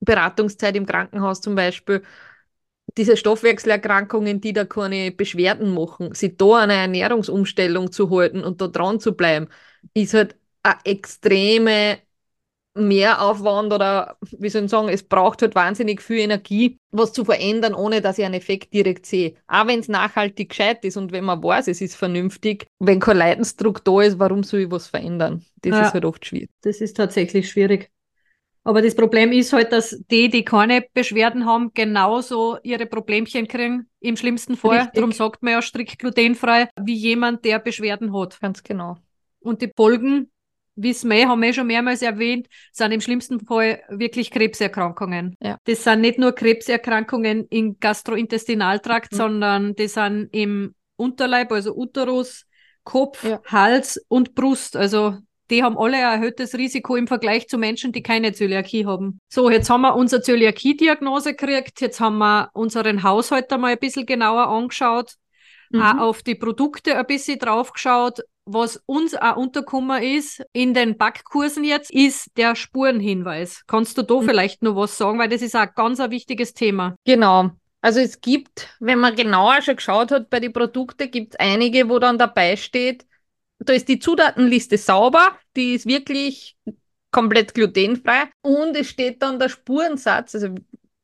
[0.00, 2.02] Beratungszeit im Krankenhaus zum Beispiel
[2.96, 8.68] diese Stoffwechselerkrankungen, die da keine Beschwerden machen, sich da eine Ernährungsumstellung zu halten und da
[8.68, 9.48] dran zu bleiben,
[9.94, 11.98] ist halt eine extreme
[12.74, 17.74] Mehraufwand oder wie soll ich sagen, es braucht halt wahnsinnig viel Energie, was zu verändern,
[17.74, 19.34] ohne dass ich einen Effekt direkt sehe.
[19.46, 23.16] Auch wenn es nachhaltig gescheit ist und wenn man weiß, es ist vernünftig, wenn kein
[23.16, 25.42] Leidensdruck da ist, warum soll ich was verändern?
[25.62, 26.50] Das ja, ist halt oft schwierig.
[26.62, 27.90] Das ist tatsächlich schwierig.
[28.66, 33.88] Aber das Problem ist halt, dass die, die keine Beschwerden haben, genauso ihre Problemchen kriegen,
[34.00, 34.78] im schlimmsten Fall.
[34.78, 34.94] Richtig.
[34.94, 38.40] Darum sagt man ja strikt glutenfrei, wie jemand, der Beschwerden hat.
[38.40, 38.96] Ganz genau.
[39.38, 40.32] Und die Folgen,
[40.74, 45.36] wissen wir, haben wir schon mehrmals erwähnt, sind im schlimmsten Fall wirklich Krebserkrankungen.
[45.40, 45.58] Ja.
[45.62, 49.16] Das sind nicht nur Krebserkrankungen im Gastrointestinaltrakt, mhm.
[49.16, 52.46] sondern die sind im Unterleib, also Uterus,
[52.82, 53.40] Kopf, ja.
[53.46, 54.74] Hals und Brust.
[54.74, 55.18] Also
[55.50, 59.20] die haben alle ein erhöhtes Risiko im Vergleich zu Menschen, die keine Zöliakie haben.
[59.28, 64.06] So, jetzt haben wir unsere Zöliakie-Diagnose gekriegt, jetzt haben wir unseren Haushalt einmal ein bisschen
[64.06, 65.14] genauer angeschaut,
[65.70, 65.82] mhm.
[65.82, 68.20] auch auf die Produkte ein bisschen draufgeschaut.
[68.48, 73.64] Was uns auch untergekommen ist in den Backkursen jetzt, ist der Spurenhinweis.
[73.66, 74.24] Kannst du da mhm.
[74.24, 76.96] vielleicht noch was sagen, weil das ist auch ganz ein wichtiges Thema.
[77.04, 77.50] Genau.
[77.80, 81.88] Also es gibt, wenn man genauer schon geschaut hat bei den Produkten, gibt es einige,
[81.88, 83.06] wo dann dabei steht,
[83.58, 86.56] da ist die Zutatenliste sauber, die ist wirklich
[87.10, 90.54] komplett glutenfrei und es steht dann der Spurensatz, also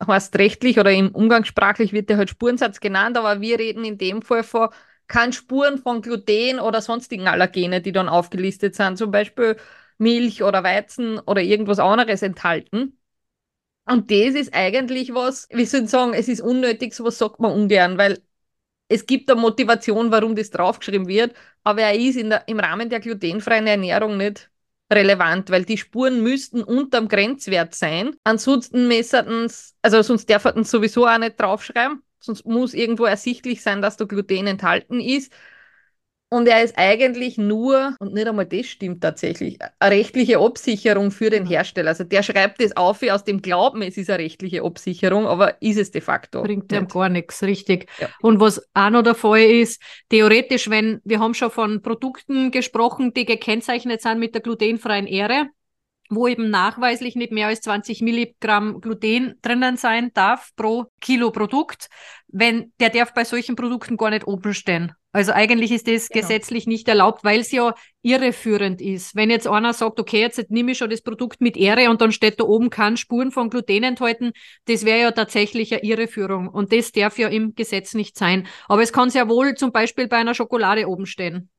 [0.07, 4.23] heißt rechtlich oder im Umgangssprachlich wird der halt Spurensatz genannt, aber wir reden in dem
[4.23, 4.69] Fall von
[5.07, 9.57] keinen Spuren von Gluten oder sonstigen Allergene, die dann aufgelistet sind, zum Beispiel
[9.99, 12.99] Milch oder Weizen oder irgendwas anderes enthalten.
[13.85, 17.53] Und das ist eigentlich was, wie soll ich sagen, es ist unnötig, sowas sagt man
[17.53, 18.23] ungern, weil
[18.93, 23.01] es gibt eine Motivation, warum das draufgeschrieben wird, aber er ist der, im Rahmen der
[23.01, 24.51] glutenfreien Ernährung nicht
[24.93, 28.15] relevant, weil die Spuren müssten unterm Grenzwert sein.
[28.25, 29.51] Ansonsten messerten
[29.81, 32.03] also sonst darf er sowieso auch nicht draufschreiben.
[32.21, 35.33] Sonst muss irgendwo ersichtlich sein, dass da Gluten enthalten ist.
[36.33, 41.29] Und er ist eigentlich nur, und nicht einmal das stimmt tatsächlich, eine rechtliche Absicherung für
[41.29, 41.91] den Hersteller.
[41.91, 45.77] Also der schreibt das auf aus dem Glauben, es ist eine rechtliche Absicherung, aber ist
[45.77, 46.43] es de facto.
[46.43, 47.87] Bringt ihm gar nichts, richtig.
[48.01, 48.09] Ja.
[48.23, 53.13] Und was auch noch der Fall ist, theoretisch, wenn, wir haben schon von Produkten gesprochen,
[53.13, 55.49] die gekennzeichnet sind mit der glutenfreien Ehre,
[56.09, 61.91] wo eben nachweislich nicht mehr als 20 Milligramm Gluten drinnen sein darf pro Kilo Produkt,
[62.29, 64.95] wenn der darf bei solchen Produkten gar nicht oben stehen.
[65.13, 66.23] Also eigentlich ist das genau.
[66.23, 69.15] gesetzlich nicht erlaubt, weil es ja irreführend ist.
[69.15, 72.13] Wenn jetzt einer sagt, okay, jetzt nehme ich schon das Produkt mit Ehre und dann
[72.13, 74.33] steht da oben kann Spuren von Gluten enthalten,
[74.65, 78.47] das wäre ja tatsächlich eine Irreführung und das darf ja im Gesetz nicht sein.
[78.69, 81.51] Aber es kann sehr wohl zum Beispiel bei einer Schokolade oben stehen.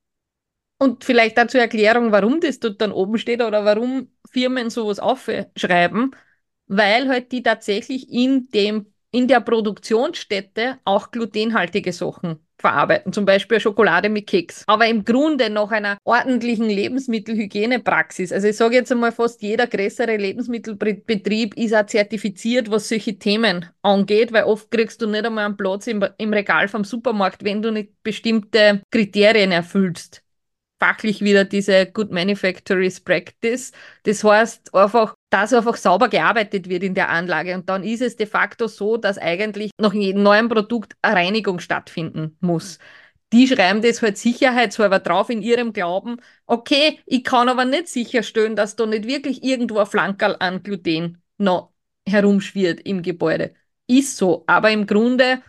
[0.80, 6.16] Und vielleicht dazu Erklärung, warum das dort dann oben steht oder warum Firmen sowas aufschreiben,
[6.68, 13.60] weil halt die tatsächlich in dem in der Produktionsstätte auch glutenhaltige Sachen verarbeiten, zum Beispiel
[13.60, 14.64] Schokolade mit Keks.
[14.68, 20.18] Aber im Grunde nach einer ordentlichen Lebensmittelhygienepraxis, also ich sage jetzt einmal, fast jeder größere
[20.18, 25.58] Lebensmittelbetrieb ist auch zertifiziert, was solche Themen angeht, weil oft kriegst du nicht einmal einen
[25.58, 30.23] Platz im, im Regal vom Supermarkt, wenn du nicht bestimmte Kriterien erfüllst
[30.84, 33.72] fachlich wieder diese Good Manufacturers Practice.
[34.04, 37.56] Das heißt einfach, dass einfach sauber gearbeitet wird in der Anlage.
[37.56, 41.60] Und dann ist es de facto so, dass eigentlich nach jedem neuen Produkt eine Reinigung
[41.60, 42.80] stattfinden muss.
[43.32, 46.18] Die schreiben das halt sicherheitshalber drauf in ihrem Glauben,
[46.48, 51.22] okay, ich kann aber nicht sicherstellen, dass da nicht wirklich irgendwo ein Flankerl an Gluten
[51.38, 51.72] noch
[52.06, 53.56] herumschwirrt im Gebäude.
[53.88, 55.42] Ist so, aber im Grunde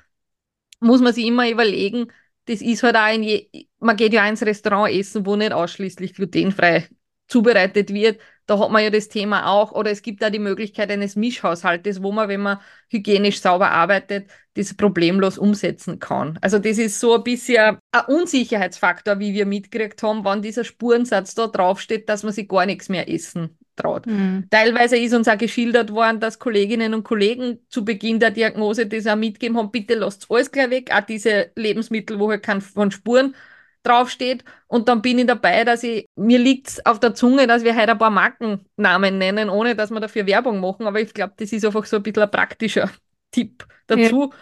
[0.78, 2.12] muss man sich immer überlegen,
[2.46, 6.14] das ist halt auch in je, man geht ja ins Restaurant essen, wo nicht ausschließlich
[6.14, 6.88] glutenfrei
[7.26, 8.20] zubereitet wird.
[8.46, 9.72] Da hat man ja das Thema auch.
[9.72, 12.58] Oder es gibt da die Möglichkeit eines Mischhaushaltes, wo man, wenn man
[12.90, 16.38] hygienisch sauber arbeitet, das problemlos umsetzen kann.
[16.42, 21.34] Also das ist so ein bisschen ein Unsicherheitsfaktor, wie wir mitgekriegt haben, wann dieser Spurensatz
[21.34, 24.06] da draufsteht, dass man sich gar nichts mehr essen traut.
[24.06, 24.46] Mhm.
[24.50, 29.06] Teilweise ist uns auch geschildert worden, dass Kolleginnen und Kollegen zu Beginn der Diagnose das
[29.06, 32.90] auch mitgegeben haben, bitte lasst alles gleich weg, auch diese Lebensmittel, wo halt kein von
[32.90, 33.34] Spuren
[33.82, 34.44] draufsteht.
[34.66, 37.92] Und dann bin ich dabei, dass ich, mir liegt auf der Zunge, dass wir heute
[37.92, 40.86] ein paar Markennamen nennen, ohne dass wir dafür Werbung machen.
[40.86, 42.90] Aber ich glaube, das ist einfach so ein bisschen ein praktischer
[43.30, 44.30] Tipp dazu.
[44.32, 44.38] Ja.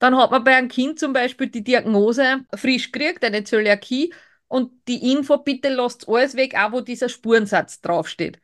[0.00, 4.12] Dann hat man bei einem Kind zum Beispiel die Diagnose frisch gekriegt, eine Zöliakie,
[4.48, 8.40] und die Info, bitte lasst alles weg, auch wo dieser Spurensatz draufsteht.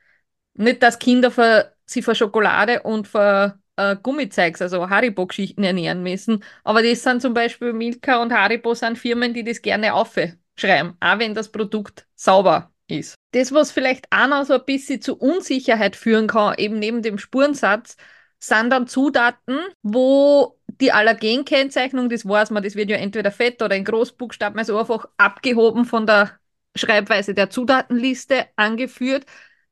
[0.55, 6.45] Nicht, dass Kinder für, sie für Schokolade und für äh, Gummizeugs, also Haribo-Geschichten ernähren müssen.
[6.63, 11.19] Aber das sind zum Beispiel Milka und Haribo sind Firmen, die das gerne aufschreiben, auch
[11.19, 13.15] wenn das Produkt sauber ist.
[13.33, 17.19] Das, was vielleicht auch noch so ein bisschen zu Unsicherheit führen kann, eben neben dem
[17.19, 17.97] Spurensatz,
[18.39, 23.75] sind dann Zutaten, wo die Allergenkennzeichnung, das weiß man, das wird ja entweder fett oder
[23.75, 26.33] in Großbuchstaben, also einfach abgehoben von der
[26.77, 29.25] Schreibweise der Zutatenliste angeführt.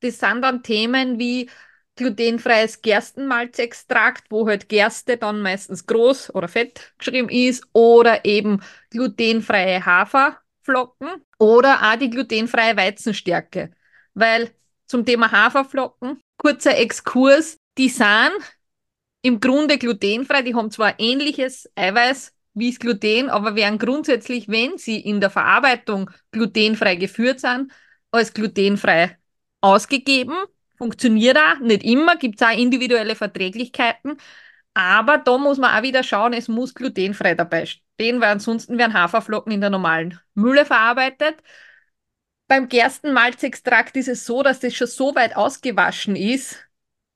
[0.03, 1.49] Das sind dann Themen wie
[1.97, 9.85] glutenfreies Gerstenmalzextrakt, wo halt Gerste dann meistens groß oder fett geschrieben ist, oder eben glutenfreie
[9.85, 13.71] Haferflocken oder auch die glutenfreie Weizenstärke.
[14.15, 14.51] Weil
[14.87, 18.33] zum Thema Haferflocken, kurzer Exkurs, die sind
[19.23, 24.77] im Grunde glutenfrei, die haben zwar ähnliches Eiweiß wie das Gluten, aber werden grundsätzlich, wenn
[24.79, 27.73] sie in der Verarbeitung glutenfrei geführt sind,
[28.11, 29.17] als glutenfrei
[29.63, 30.37] ausgegeben.
[30.77, 34.19] Funktioniert auch, nicht immer, gibt es auch individuelle Verträglichkeiten.
[34.75, 38.95] Aber da muss man auch wieder schauen, es muss glutenfrei dabei stehen, weil ansonsten werden
[38.95, 41.37] Haferflocken in der normalen Mühle verarbeitet.
[42.49, 46.59] Beim Gerstenmalzextrakt ist es so, dass das schon so weit ausgewaschen ist,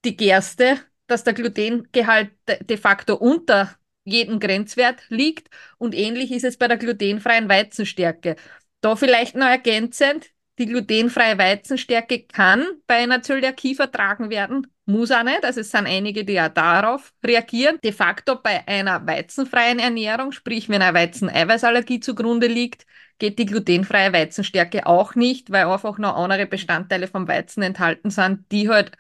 [0.05, 5.49] die Gerste, dass der Glutengehalt de facto unter jedem Grenzwert liegt.
[5.79, 8.37] Und ähnlich ist es bei der glutenfreien Weizenstärke.
[8.81, 15.23] Da vielleicht noch ergänzend, die glutenfreie Weizenstärke kann bei einer Zöliakie vertragen werden, muss auch
[15.25, 15.45] nicht.
[15.45, 17.79] Also es sind einige, die ja darauf reagieren.
[17.83, 22.87] De facto bei einer weizenfreien Ernährung, sprich wenn eine Weizeneiweißallergie zugrunde liegt,
[23.19, 28.51] geht die glutenfreie Weizenstärke auch nicht, weil einfach noch andere Bestandteile vom Weizen enthalten sind,
[28.53, 28.93] die halt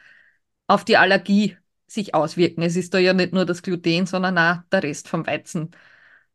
[0.66, 2.62] auf die Allergie sich auswirken.
[2.62, 5.71] Es ist da ja nicht nur das Gluten, sondern auch der Rest vom Weizen,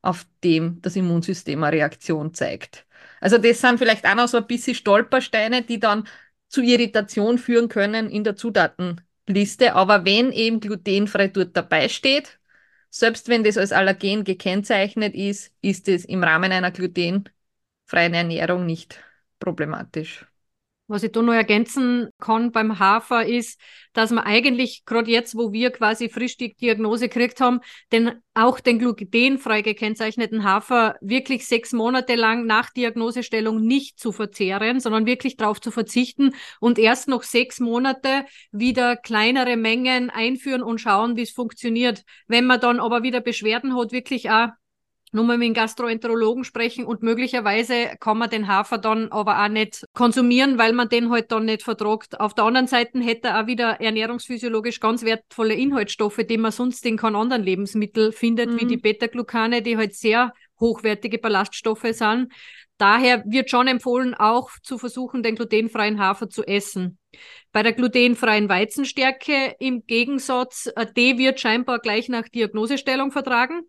[0.02, 2.86] auf dem das Immunsystem eine Reaktion zeigt.
[3.22, 6.08] Also das sind vielleicht auch noch so ein bisschen Stolpersteine, die dann
[6.50, 9.76] zu Irritation führen können in der Zutatenliste.
[9.76, 12.40] Aber wenn eben glutenfrei dort dabei steht,
[12.90, 19.00] selbst wenn das als Allergen gekennzeichnet ist, ist es im Rahmen einer glutenfreien Ernährung nicht
[19.40, 20.26] problematisch.
[20.92, 23.58] Was ich da noch ergänzen kann beim Hafer ist,
[23.94, 27.62] dass man eigentlich, gerade jetzt, wo wir quasi frisch die Diagnose gekriegt haben,
[27.94, 34.82] den, auch den glutenfrei gekennzeichneten Hafer wirklich sechs Monate lang nach Diagnosestellung nicht zu verzehren,
[34.82, 40.80] sondern wirklich darauf zu verzichten und erst noch sechs Monate wieder kleinere Mengen einführen und
[40.80, 42.04] schauen, wie es funktioniert.
[42.28, 44.50] Wenn man dann aber wieder Beschwerden hat, wirklich auch
[45.12, 49.86] nochmal mit dem Gastroenterologen sprechen und möglicherweise kann man den Hafer dann aber auch nicht
[49.94, 52.20] konsumieren, weil man den halt dann nicht vertragt.
[52.20, 56.86] Auf der anderen Seite hätte er auch wieder ernährungsphysiologisch ganz wertvolle Inhaltsstoffe, die man sonst
[56.86, 58.62] in keinem anderen Lebensmittel findet, mhm.
[58.62, 62.32] wie die Beta-Glucane, die halt sehr hochwertige Ballaststoffe sind.
[62.78, 66.98] Daher wird schon empfohlen, auch zu versuchen, den glutenfreien Hafer zu essen.
[67.52, 73.62] Bei der glutenfreien Weizenstärke im Gegensatz, äh, die wird scheinbar gleich nach Diagnosestellung vertragen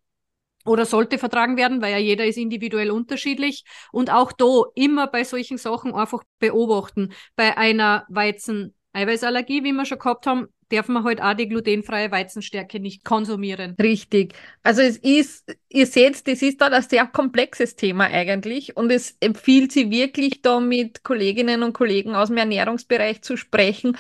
[0.65, 3.65] oder sollte vertragen werden, weil ja jeder ist individuell unterschiedlich.
[3.91, 7.13] Und auch da immer bei solchen Sachen einfach beobachten.
[7.37, 12.81] Bei einer Weizen-Eiweißallergie, wie wir schon gehabt haben, darf man halt auch die glutenfreie Weizenstärke
[12.81, 13.77] nicht konsumieren.
[13.81, 14.35] Richtig.
[14.63, 19.17] Also es ist, ihr seht, das ist da ein sehr komplexes Thema eigentlich und es
[19.21, 23.97] empfiehlt sich wirklich da mit Kolleginnen und Kollegen aus dem Ernährungsbereich zu sprechen,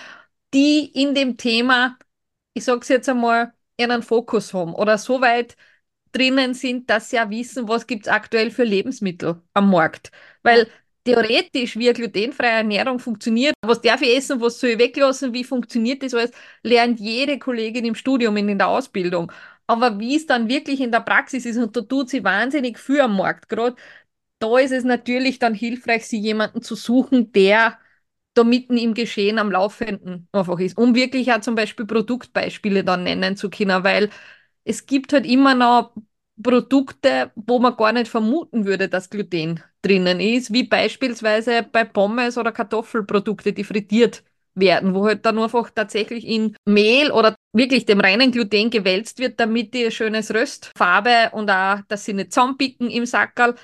[0.55, 1.99] die in dem Thema,
[2.55, 5.57] ich sage es jetzt einmal, einen Fokus haben oder so weit
[6.13, 10.11] drinnen sind, dass sie ja wissen, was gibt es aktuell für Lebensmittel am Markt.
[10.43, 10.69] Weil
[11.05, 15.45] theoretisch, wie eine glutenfreie Ernährung funktioniert, was darf ich essen, was soll ich weglassen, wie
[15.45, 16.31] funktioniert das alles,
[16.63, 19.33] lernt jede Kollegin im Studium und in der Ausbildung.
[19.67, 23.01] Aber wie es dann wirklich in der Praxis ist, und da tut sie wahnsinnig viel
[23.01, 23.77] am Markt gerade,
[24.39, 27.79] da ist es natürlich dann hilfreich, sie jemanden zu suchen, der
[28.35, 33.05] da mitten im Geschehen am Laufenden einfach ist, um wirklich auch zum Beispiel Produktbeispiele dann
[33.05, 34.11] nennen zu können, weil
[34.65, 35.93] es gibt halt immer noch
[36.43, 42.39] Produkte, wo man gar nicht vermuten würde, dass Gluten drinnen ist, wie beispielsweise bei Pommes
[42.39, 48.01] oder Kartoffelprodukte, die frittiert werden, wo halt dann einfach tatsächlich in Mehl oder wirklich dem
[48.01, 53.07] reinen Gluten gewälzt wird, damit die schönes Röstfarbe und auch, dass sie nicht zusammenpicken im
[53.07, 53.55] Sackerl.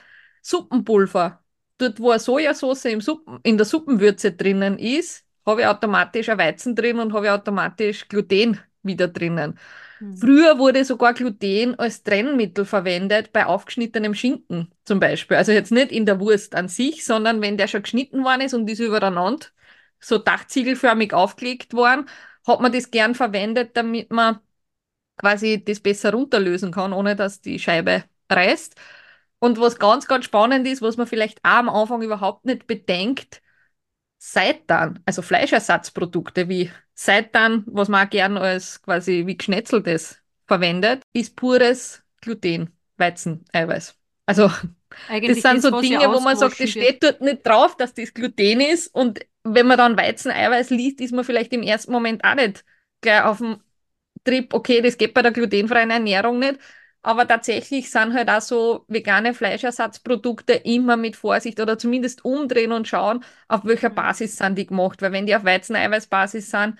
[0.43, 1.43] Suppenpulver.
[1.79, 6.39] Dort, wo eine Sojasauce im Suppen, in der Suppenwürze drinnen ist, habe ich automatisch ein
[6.39, 9.59] Weizen drin und habe ich automatisch Gluten wieder drinnen.
[9.99, 10.17] Hm.
[10.17, 15.37] Früher wurde sogar Gluten als Trennmittel verwendet bei aufgeschnittenem Schinken zum Beispiel.
[15.37, 18.55] Also jetzt nicht in der Wurst an sich, sondern wenn der schon geschnitten worden ist
[18.55, 19.47] und ist übereinander
[20.01, 22.07] so dachziegelförmig aufgelegt worden,
[22.47, 24.39] hat man das gern verwendet, damit man
[25.17, 28.77] quasi das besser runterlösen kann, ohne dass die Scheibe reißt.
[29.41, 33.43] Und was ganz, ganz spannend ist, was man vielleicht auch am Anfang überhaupt nicht bedenkt,
[34.19, 41.37] Seitan, also Fleischersatzprodukte wie Seitan, was man auch gern als quasi wie geschnetzeltes verwendet, ist
[41.37, 43.95] pures Gluten, Weizeneiweiß.
[44.27, 44.51] Also
[45.09, 48.13] Eigentlich das sind so Dinge, wo man sagt, es steht dort nicht drauf, dass das
[48.13, 48.89] Gluten ist.
[48.89, 52.65] Und wenn man dann Weizeneiweiß liest, ist man vielleicht im ersten Moment auch nicht
[53.01, 53.61] gleich auf dem
[54.25, 56.59] Trip, okay, das geht bei der glutenfreien Ernährung nicht.
[57.03, 62.89] Aber tatsächlich sind halt auch so vegane Fleischersatzprodukte immer mit Vorsicht oder zumindest umdrehen und
[62.89, 63.95] schauen, auf welcher mhm.
[63.95, 65.01] Basis sind die gemacht.
[65.01, 66.75] Weil wenn die auf Weizeneiweißbasis sind,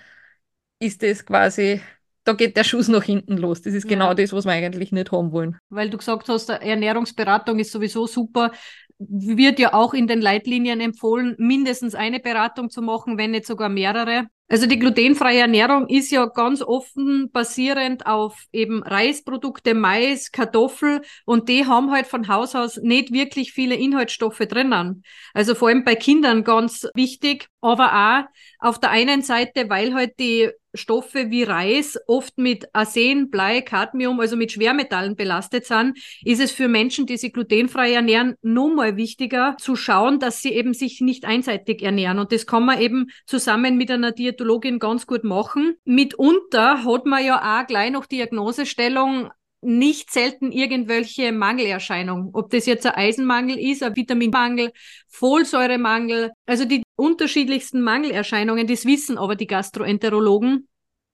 [0.79, 1.81] ist das quasi,
[2.25, 3.61] da geht der Schuss nach hinten los.
[3.61, 3.89] Das ist ja.
[3.89, 5.57] genau das, was wir eigentlich nicht haben wollen.
[5.69, 8.51] Weil du gesagt hast, Ernährungsberatung ist sowieso super
[8.99, 13.69] wird ja auch in den Leitlinien empfohlen, mindestens eine Beratung zu machen, wenn nicht sogar
[13.69, 14.27] mehrere.
[14.51, 21.49] Also die glutenfreie Ernährung ist ja ganz offen basierend auf eben Reisprodukte, Mais, Kartoffel und
[21.49, 25.03] die haben halt von Haus aus nicht wirklich viele Inhaltsstoffe drinnen.
[25.35, 28.25] Also vor allem bei Kindern ganz wichtig, aber
[28.59, 33.61] auch auf der einen Seite, weil halt die Stoffe wie Reis oft mit Arsen, Blei,
[33.61, 38.75] Cadmium, also mit Schwermetallen belastet sind, ist es für Menschen, die sich glutenfrei ernähren, nun
[38.75, 42.19] mal wichtiger zu schauen, dass sie eben sich nicht einseitig ernähren.
[42.19, 45.75] Und das kann man eben zusammen mit einer Diätologin ganz gut machen.
[45.85, 49.29] Mitunter hat man ja auch gleich noch Diagnosestellung
[49.61, 52.29] nicht selten irgendwelche Mangelerscheinungen.
[52.33, 54.71] Ob das jetzt ein Eisenmangel ist, ein Vitaminmangel,
[55.07, 60.67] Folsäuremangel, also die unterschiedlichsten Mangelerscheinungen, das wissen aber die Gastroenterologen.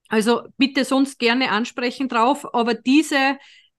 [0.10, 3.38] Also bitte sonst gerne ansprechen drauf, aber diese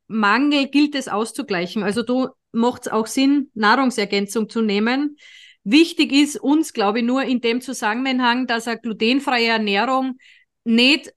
[0.08, 1.82] Mangel gilt es auszugleichen.
[1.82, 5.16] Also du macht es auch Sinn, Nahrungsergänzung zu nehmen.
[5.64, 10.18] Wichtig ist uns, glaube ich, nur in dem Zusammenhang, dass eine glutenfreie Ernährung
[10.64, 11.12] nicht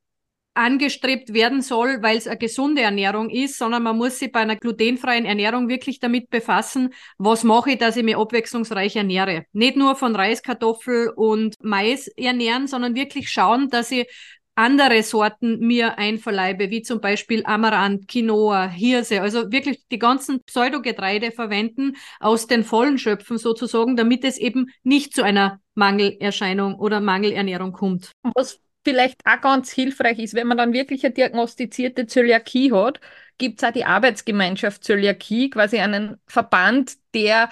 [0.59, 4.57] angestrebt werden soll, weil es eine gesunde Ernährung ist, sondern man muss sich bei einer
[4.57, 9.45] glutenfreien Ernährung wirklich damit befassen, was mache ich, dass ich mich abwechslungsreich ernähre.
[9.53, 14.07] Nicht nur von Reis, Kartoffel und Mais ernähren, sondern wirklich schauen, dass ich
[14.55, 21.31] andere Sorten mir einverleibe, wie zum Beispiel Amaranth, Quinoa, Hirse, also wirklich die ganzen Pseudogetreide
[21.31, 27.71] verwenden, aus den Vollen schöpfen sozusagen, damit es eben nicht zu einer Mangelerscheinung oder Mangelernährung
[27.71, 28.11] kommt.
[28.35, 32.99] Was vielleicht auch ganz hilfreich ist, wenn man dann wirklich eine diagnostizierte Zöliakie hat,
[33.37, 37.49] gibt es auch die Arbeitsgemeinschaft Zöliakie, quasi einen Verband, der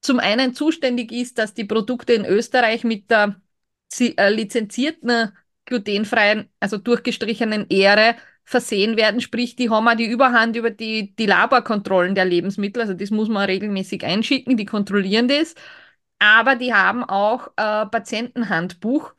[0.00, 3.40] zum einen zuständig ist, dass die Produkte in Österreich mit der
[4.00, 5.32] äh, lizenzierten
[5.64, 9.20] glutenfreien, also durchgestrichenen Ehre versehen werden.
[9.20, 12.82] Sprich, die haben auch die Überhand über die, die Laborkontrollen der Lebensmittel.
[12.82, 15.54] Also das muss man regelmäßig einschicken, die kontrollieren das.
[16.18, 19.14] Aber die haben auch ein Patientenhandbuch,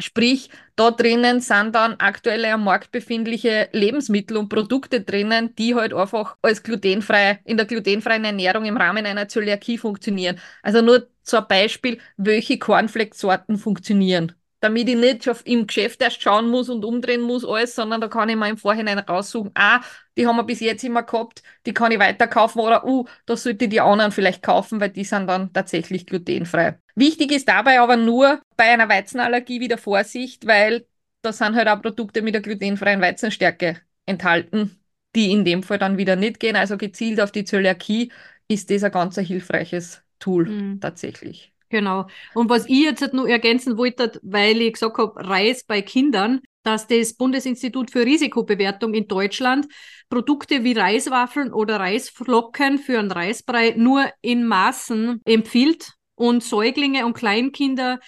[0.00, 5.92] Sprich, da drinnen sind dann aktuelle am Markt befindliche Lebensmittel und Produkte drinnen, die halt
[5.94, 10.38] einfach als glutenfrei, in der glutenfreien Ernährung im Rahmen einer Zöliakie funktionieren.
[10.62, 16.48] Also nur zum Beispiel, welche Cornflakes-Sorten funktionieren damit ich nicht schon im Geschäft erst schauen
[16.48, 19.80] muss und umdrehen muss alles, sondern da kann ich mir im Vorhinein raussuchen, ah,
[20.16, 23.64] die haben wir bis jetzt immer gehabt, die kann ich weiterkaufen oder, uh, da sollte
[23.64, 26.78] ich die anderen vielleicht kaufen, weil die sind dann tatsächlich glutenfrei.
[26.94, 30.86] Wichtig ist dabei aber nur bei einer Weizenallergie wieder Vorsicht, weil
[31.22, 34.78] da sind halt auch Produkte mit der glutenfreien Weizenstärke enthalten,
[35.14, 36.56] die in dem Fall dann wieder nicht gehen.
[36.56, 38.12] Also gezielt auf die Zöliakie
[38.48, 40.80] ist das ein ganz hilfreiches Tool mhm.
[40.80, 41.52] tatsächlich.
[41.70, 42.06] Genau.
[42.34, 46.40] Und was ich jetzt halt nur ergänzen wollte, weil ich gesagt habe, Reis bei Kindern,
[46.64, 49.66] dass das Bundesinstitut für Risikobewertung in Deutschland
[50.10, 57.14] Produkte wie Reiswaffeln oder Reisflocken für einen Reisbrei nur in Maßen empfiehlt und Säuglinge und
[57.14, 58.00] Kleinkinder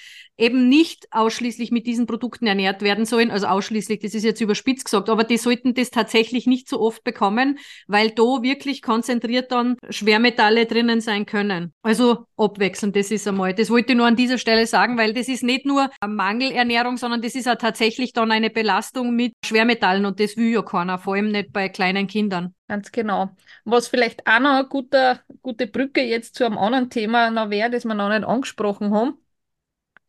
[0.42, 3.30] eben nicht ausschließlich mit diesen Produkten ernährt werden sollen.
[3.30, 7.04] Also ausschließlich, das ist jetzt überspitzt gesagt, aber die sollten das tatsächlich nicht so oft
[7.04, 11.72] bekommen, weil da wirklich konzentriert dann Schwermetalle drinnen sein können.
[11.82, 13.54] Also abwechselnd, das ist einmal.
[13.54, 16.96] Das wollte ich nur an dieser Stelle sagen, weil das ist nicht nur eine Mangelernährung,
[16.96, 20.98] sondern das ist auch tatsächlich dann eine Belastung mit Schwermetallen und das will ja keiner,
[20.98, 22.52] vor allem nicht bei kleinen Kindern.
[22.66, 23.30] Ganz genau.
[23.64, 27.70] Was vielleicht auch noch eine gute, gute Brücke jetzt zu einem anderen Thema noch wäre,
[27.70, 29.21] das wir noch nicht angesprochen haben.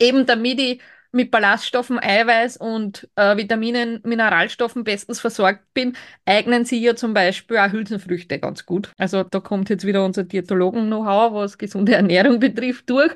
[0.03, 0.81] Eben damit ich
[1.13, 5.95] mit Ballaststoffen, Eiweiß und äh, Vitaminen, Mineralstoffen bestens versorgt bin,
[6.25, 8.91] eignen sie ja zum Beispiel auch Hülsenfrüchte ganz gut.
[8.97, 13.11] Also da kommt jetzt wieder unser Diätologen-Know-how, was gesunde Ernährung betrifft, durch.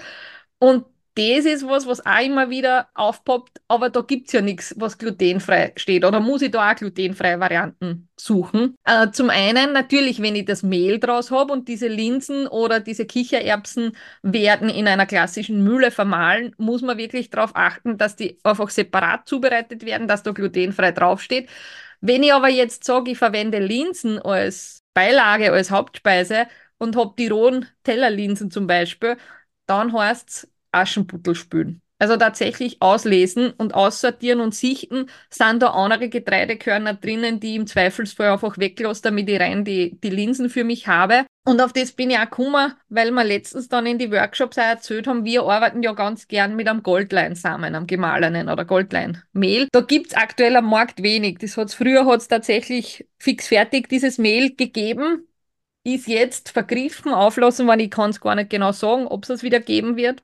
[0.60, 0.86] Und
[1.18, 5.00] das ist was, was auch immer wieder aufpoppt, aber da gibt es ja nichts, was
[5.00, 6.06] glutenfrei steht.
[6.06, 8.76] Oder muss ich da auch glutenfreie Varianten suchen?
[8.84, 13.08] Äh, zum einen natürlich, wenn ich das Mehl draus habe und diese Linsen oder diese
[13.08, 18.70] Kichererbsen werden in einer klassischen Mühle vermahlen, muss man wirklich darauf achten, dass die einfach
[18.70, 21.50] separat zubereitet werden, dass da glutenfrei draufsteht.
[22.00, 26.46] Wenn ich aber jetzt sage, ich verwende Linsen als Beilage, als Hauptspeise
[26.78, 29.18] und habe die rohen Tellerlinsen zum Beispiel,
[29.66, 31.82] dann heißt es, Aschenputtel spülen.
[32.00, 38.30] Also tatsächlich auslesen und aussortieren und sichten, sind da andere Getreidekörner drinnen, die im Zweifelsfall
[38.30, 41.26] einfach weglasse, damit ich rein die, die Linsen für mich habe.
[41.44, 44.64] Und auf das bin ich auch gekommen, weil wir letztens dann in die Workshops auch
[44.64, 49.68] erzählt haben, wir arbeiten ja ganz gern mit einem Goldleinsamen, einem gemahlenen oder Goldleinmehl.
[49.72, 51.40] Da gibt's aktuell am Markt wenig.
[51.40, 55.28] Das hat's, früher hat's tatsächlich fix fertig dieses Mehl gegeben.
[55.84, 59.62] Ist jetzt vergriffen, auflassen, wenn ich kann es gar nicht genau sagen, ob es wieder
[59.62, 60.22] geben wird.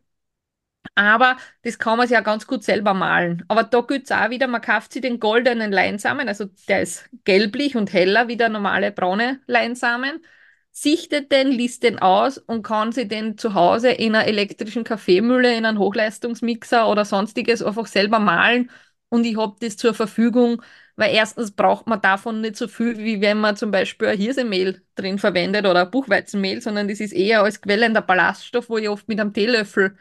[0.96, 3.44] Aber das kann man sich ja ganz gut selber malen.
[3.48, 7.10] Aber da gilt es auch wieder, man kauft sich den goldenen Leinsamen, also der ist
[7.24, 10.24] gelblich und heller wie der normale braune Leinsamen,
[10.72, 15.56] sichtet den, liest den aus und kann sich den zu Hause in einer elektrischen Kaffeemühle,
[15.56, 18.70] in einem Hochleistungsmixer oder sonstiges einfach selber malen.
[19.10, 20.62] Und ich habe das zur Verfügung,
[20.96, 24.82] weil erstens braucht man davon nicht so viel, wie wenn man zum Beispiel ein Hirsemehl
[24.96, 29.20] drin verwendet oder Buchweizenmehl, sondern das ist eher als quellender Ballaststoff, wo ich oft mit
[29.20, 29.96] einem Teelöffel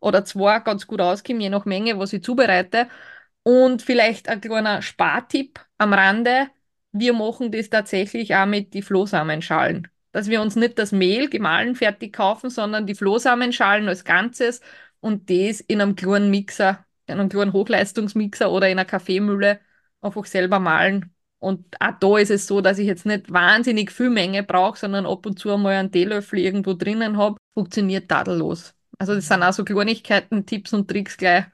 [0.00, 2.88] oder zwei ganz gut auskomme, je nach Menge, was ich zubereite.
[3.42, 6.48] Und vielleicht ein kleiner Spartipp am Rande.
[6.92, 9.88] Wir machen das tatsächlich auch mit die Flohsamenschalen.
[10.12, 14.60] Dass wir uns nicht das Mehl gemahlen fertig kaufen, sondern die Flohsamenschalen als Ganzes
[15.00, 19.60] und das in einem kleinen Mixer, in einem kleinen Hochleistungsmixer oder in einer Kaffeemühle
[20.00, 21.14] einfach selber malen.
[21.38, 25.06] Und auch da ist es so, dass ich jetzt nicht wahnsinnig viel Menge brauche, sondern
[25.06, 28.74] ab und zu einmal einen Teelöffel irgendwo drinnen habe, funktioniert tadellos.
[28.98, 31.44] Also das sind auch so Kleinigkeiten, Tipps und Tricks gleich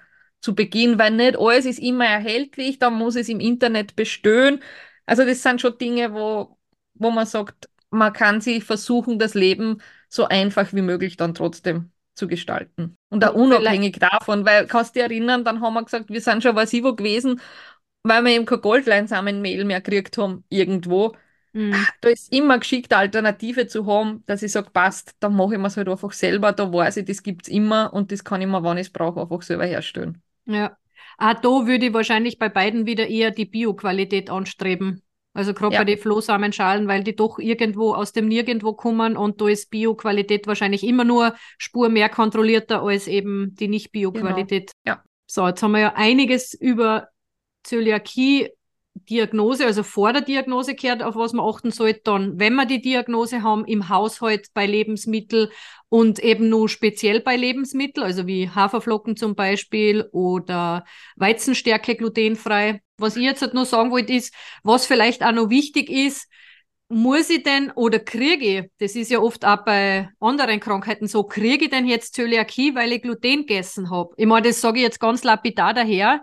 [0.41, 4.61] zu Beginn, weil nicht alles ist immer erhältlich, dann muss es im Internet bestehen.
[5.07, 6.59] Also das sind schon Dinge, wo,
[6.95, 11.91] wo man sagt, man kann sich versuchen, das Leben so einfach wie möglich dann trotzdem
[12.15, 12.97] zu gestalten.
[13.11, 16.43] Und auch unabhängig davon, weil kannst du dich erinnern, dann haben wir gesagt, wir sind
[16.43, 17.41] schon was wo gewesen,
[18.03, 21.17] weil wir eben kein Goldleinsamenmehl mehr gekriegt haben irgendwo.
[21.55, 21.87] Mhm.
[22.01, 25.61] Da ist immer geschickt, eine Alternative zu haben, dass ich sage, passt, dann mache ich
[25.61, 28.43] mir es halt einfach selber, da weiß ich, das gibt es immer und das kann
[28.43, 30.21] ich mir, wann ich es brauche, einfach selber herstellen.
[30.47, 30.77] Ja.
[31.17, 35.03] Auch da würde ich wahrscheinlich bei beiden wieder eher die Bio-Qualität anstreben.
[35.33, 35.81] Also gerade ja.
[35.81, 40.47] bei den Flohsamenschalen, weil die doch irgendwo aus dem Nirgendwo kommen und da ist Bio-Qualität
[40.47, 44.73] wahrscheinlich immer nur Spur mehr kontrollierter als eben die Nicht-Bio-Qualität.
[44.85, 44.97] Genau.
[44.97, 45.05] Ja.
[45.27, 47.09] So, jetzt haben wir ja einiges über
[47.65, 48.51] Zöliakie
[48.95, 52.81] Diagnose, also vor der Diagnose kehrt, auf was man achten sollte, dann, wenn wir die
[52.81, 55.49] Diagnose haben, im Haushalt bei Lebensmitteln
[55.89, 60.85] und eben nur speziell bei Lebensmitteln, also wie Haferflocken zum Beispiel oder
[61.17, 62.83] Weizenstärke glutenfrei.
[62.97, 64.33] Was ich jetzt halt nur sagen wollte, ist,
[64.63, 66.29] was vielleicht auch noch wichtig ist,
[66.89, 71.25] muss ich denn oder kriege ich, das ist ja oft auch bei anderen Krankheiten so,
[71.25, 74.15] kriege ich denn jetzt Zöliakie, weil ich Gluten gegessen habe?
[74.17, 76.23] Ich meine, das sage ich jetzt ganz lapidar daher.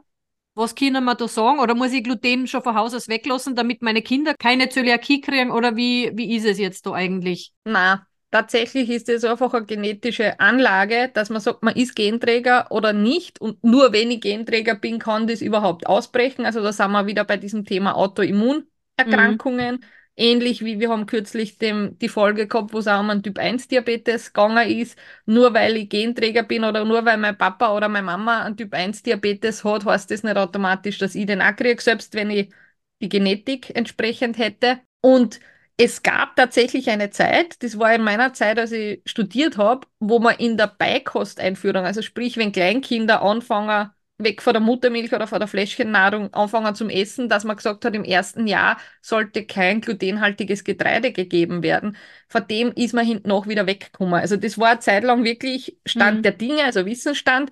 [0.53, 1.59] Was können wir da sagen?
[1.59, 5.51] Oder muss ich Gluten schon von Haus aus weglassen, damit meine Kinder keine Zöliakie kriegen?
[5.51, 7.53] Oder wie, wie ist es jetzt da eigentlich?
[7.63, 12.91] Na, tatsächlich ist es einfach eine genetische Anlage, dass man sagt, man ist Genträger oder
[12.91, 13.39] nicht.
[13.39, 16.45] Und nur wenn ich Genträger bin, kann das überhaupt ausbrechen.
[16.45, 19.75] Also da sind wir wieder bei diesem Thema Autoimmunerkrankungen.
[19.75, 19.85] Mhm.
[20.21, 24.33] Ähnlich wie wir haben kürzlich dem, die Folge gehabt, wo es auch um einen Typ-1-Diabetes
[24.33, 24.95] gegangen ist.
[25.25, 29.63] Nur weil ich Genträger bin oder nur weil mein Papa oder meine Mama einen Typ-1-Diabetes
[29.63, 32.53] hat, heißt das nicht automatisch, dass ich den auch kriege, selbst wenn ich
[33.01, 34.81] die Genetik entsprechend hätte.
[35.01, 35.39] Und
[35.77, 40.19] es gab tatsächlich eine Zeit, das war in meiner Zeit, als ich studiert habe, wo
[40.19, 43.89] man in der Beikosteinführung, also sprich, wenn Kleinkinder anfangen,
[44.23, 47.95] weg von der Muttermilch oder von der Fläschchennahrung anfangen zum Essen, dass man gesagt hat,
[47.95, 51.97] im ersten Jahr sollte kein glutenhaltiges Getreide gegeben werden.
[52.27, 54.15] Von dem ist man hinten noch wieder weggekommen.
[54.15, 56.23] Also das war eine Zeit lang wirklich Stand mhm.
[56.23, 57.51] der Dinge, also Wissensstand.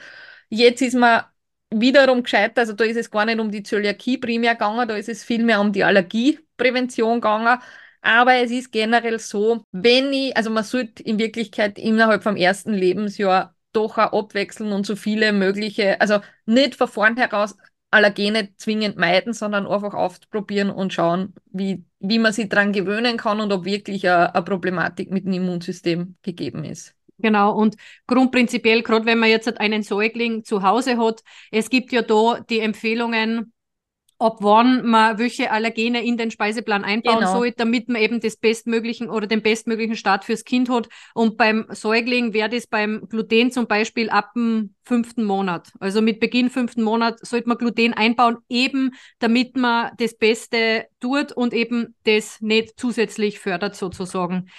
[0.50, 1.24] Jetzt ist man
[1.72, 5.10] wiederum gescheit, also da ist es gar nicht um die Zöliakie primär gegangen, da ist
[5.10, 7.60] es vielmehr um die Allergieprävention gegangen.
[8.02, 12.74] Aber es ist generell so, wenn ich, also man sollte in Wirklichkeit innerhalb vom ersten
[12.74, 17.50] Lebensjahr doch auch abwechseln und so viele mögliche, also nicht von vornherein
[17.92, 23.40] Allergene zwingend meiden, sondern einfach ausprobieren und schauen, wie, wie man sich daran gewöhnen kann
[23.42, 26.94] und ob wirklich eine Problematik mit dem Immunsystem gegeben ist.
[27.18, 32.02] Genau, und grundprinzipiell, gerade wenn man jetzt einen Säugling zu Hause hat, es gibt ja
[32.02, 33.52] da die Empfehlungen,
[34.20, 37.38] ab wann man welche Allergene in den Speiseplan einbauen genau.
[37.38, 40.90] soll, damit man eben das bestmöglichen oder den bestmöglichen Start fürs Kind hat.
[41.14, 45.72] Und beim Säugling wäre das beim Gluten zum Beispiel ab dem fünften Monat.
[45.80, 51.32] Also mit Beginn fünften Monat sollte man Gluten einbauen, eben damit man das Beste tut
[51.32, 54.50] und eben das nicht zusätzlich fördert sozusagen.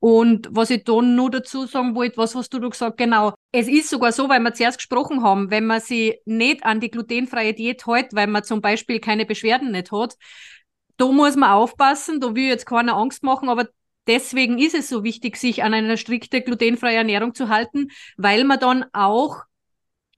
[0.00, 2.96] Und was ich da nur dazu sagen wollte, was hast du da gesagt?
[2.96, 3.34] Genau.
[3.52, 6.90] Es ist sogar so, weil wir zuerst gesprochen haben, wenn man sie nicht an die
[6.90, 10.16] glutenfreie Diät hält, weil man zum Beispiel keine Beschwerden nicht hat,
[10.96, 13.68] da muss man aufpassen, da will jetzt keiner Angst machen, aber
[14.06, 18.58] deswegen ist es so wichtig, sich an eine strikte glutenfreie Ernährung zu halten, weil man
[18.58, 19.44] dann auch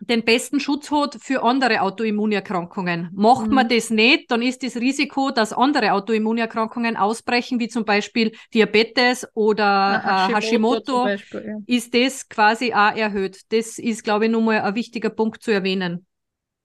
[0.08, 3.10] den besten Schutz hat für andere Autoimmunerkrankungen.
[3.14, 3.54] Macht mhm.
[3.54, 9.26] man das nicht, dann ist das Risiko, dass andere Autoimmunerkrankungen ausbrechen, wie zum Beispiel Diabetes
[9.34, 9.64] oder
[10.04, 11.56] Na, Hashimoto, äh, Hashimoto Beispiel, ja.
[11.66, 13.40] ist das quasi auch erhöht.
[13.50, 16.06] Das ist, glaube ich, nochmal ein wichtiger Punkt zu erwähnen.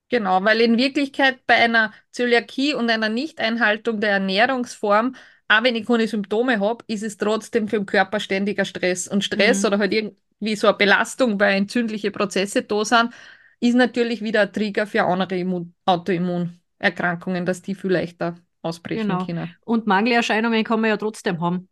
[0.09, 5.15] Genau, weil in Wirklichkeit bei einer Zöliakie und einer Nichteinhaltung der Ernährungsform
[5.49, 9.07] auch wenn ich keine Symptome habe, ist es trotzdem für den Körper ständiger Stress.
[9.07, 9.67] Und Stress mhm.
[9.67, 9.93] oder halt
[10.39, 13.13] irgendwie so eine Belastung, weil entzündliche Prozesse da sind,
[13.59, 19.25] ist natürlich wieder ein Trigger für andere Immun Autoimmunerkrankungen, dass die viel leichter ausbrechen genau.
[19.25, 19.55] können.
[19.65, 21.69] Und Mangelerscheinungen kann man ja trotzdem haben.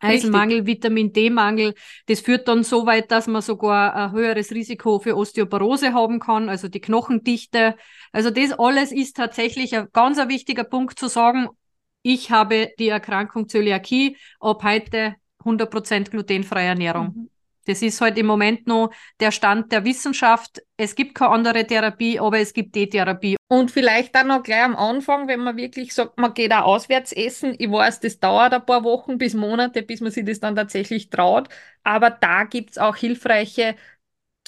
[0.00, 1.74] Eisenmangel, Vitamin D-Mangel,
[2.06, 6.48] das führt dann so weit, dass man sogar ein höheres Risiko für Osteoporose haben kann,
[6.48, 7.74] also die Knochendichte.
[8.12, 11.48] Also das alles ist tatsächlich ein ganz ein wichtiger Punkt zu sagen,
[12.02, 17.06] ich habe die Erkrankung Zöliakie, ab heute 100% glutenfreie Ernährung.
[17.06, 17.30] Mhm.
[17.68, 18.90] Das ist halt im Moment noch
[19.20, 20.62] der Stand der Wissenschaft.
[20.78, 23.36] Es gibt keine andere Therapie, aber es gibt die Therapie.
[23.48, 27.12] Und vielleicht dann noch gleich am Anfang, wenn man wirklich sagt, man geht auch auswärts
[27.12, 27.54] essen.
[27.58, 31.10] Ich weiß, das dauert ein paar Wochen bis Monate, bis man sich das dann tatsächlich
[31.10, 31.50] traut.
[31.84, 33.76] Aber da gibt es auch hilfreiche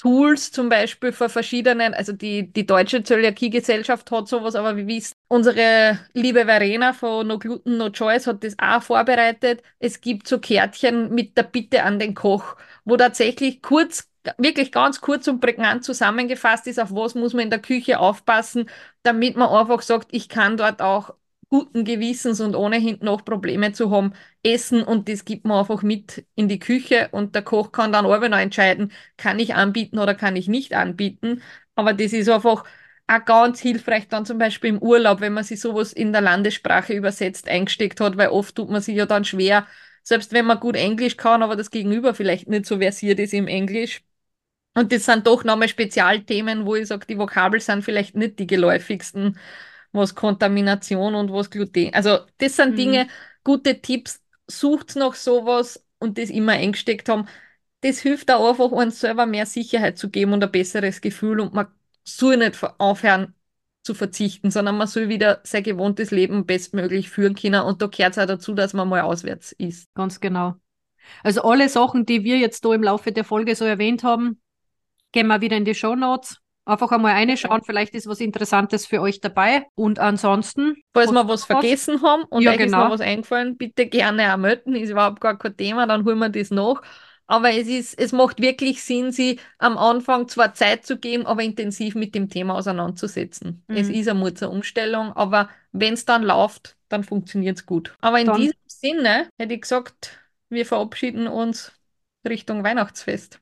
[0.01, 5.13] Tools zum Beispiel für verschiedenen, also die, die Deutsche Zöliakie-Gesellschaft hat sowas, aber wie wissen,
[5.27, 9.61] unsere liebe Verena von No Gluten, No Choice hat das auch vorbereitet.
[9.77, 15.01] Es gibt so Kärtchen mit der Bitte an den Koch, wo tatsächlich kurz, wirklich ganz
[15.01, 18.69] kurz und prägnant zusammengefasst ist, auf was muss man in der Küche aufpassen,
[19.03, 21.13] damit man einfach sagt, ich kann dort auch
[21.51, 25.83] guten Gewissens und ohne hinten noch Probleme zu haben, essen und das gibt man einfach
[25.83, 29.99] mit in die Küche und der Koch kann dann auch noch entscheiden, kann ich anbieten
[29.99, 31.43] oder kann ich nicht anbieten.
[31.75, 32.65] Aber das ist einfach
[33.07, 36.93] auch ganz hilfreich dann zum Beispiel im Urlaub, wenn man sich sowas in der Landessprache
[36.93, 39.67] übersetzt eingesteckt hat, weil oft tut man sich ja dann schwer,
[40.03, 43.47] selbst wenn man gut Englisch kann, aber das Gegenüber vielleicht nicht so versiert ist im
[43.47, 44.01] Englisch.
[44.73, 48.47] Und das sind doch nochmal Spezialthemen, wo ich sage, die Vokabel sind vielleicht nicht die
[48.47, 49.37] geläufigsten
[49.91, 51.93] was Kontamination und was Gluten.
[51.93, 52.75] Also das sind mhm.
[52.75, 53.07] Dinge,
[53.43, 57.27] gute Tipps, sucht noch sowas und das immer eingesteckt haben.
[57.81, 61.53] Das hilft auch einfach, uns selber mehr Sicherheit zu geben und ein besseres Gefühl und
[61.53, 61.67] man
[62.03, 63.33] soll nicht aufhören
[63.83, 68.13] zu verzichten, sondern man soll wieder sein gewohntes Leben bestmöglich führen können und da gehört
[68.13, 69.91] es auch dazu, dass man mal auswärts ist.
[69.95, 70.55] Ganz genau.
[71.23, 74.39] Also alle Sachen, die wir jetzt da im Laufe der Folge so erwähnt haben,
[75.11, 76.37] gehen wir wieder in die Show Notes
[76.71, 79.65] Einfach einmal reinschauen, vielleicht ist was Interessantes für euch dabei.
[79.75, 80.77] Und ansonsten.
[80.93, 82.85] Falls wir was vergessen haben und Ja, euch ist genau.
[82.85, 84.75] noch was eingefallen, bitte gerne auch melden.
[84.75, 86.81] Ist überhaupt gar kein Thema, dann holen wir das nach.
[87.27, 91.43] Aber es ist, es macht wirklich Sinn, sie am Anfang zwar Zeit zu geben, aber
[91.43, 93.63] intensiv mit dem Thema auseinanderzusetzen.
[93.69, 93.75] Mhm.
[93.77, 97.95] Es ist eine Mutter-Umstellung, aber wenn es dann läuft, dann funktioniert es gut.
[98.01, 100.19] Aber in Dann- diesem Sinne hätte ich gesagt,
[100.49, 101.71] wir verabschieden uns
[102.27, 103.39] Richtung Weihnachtsfest.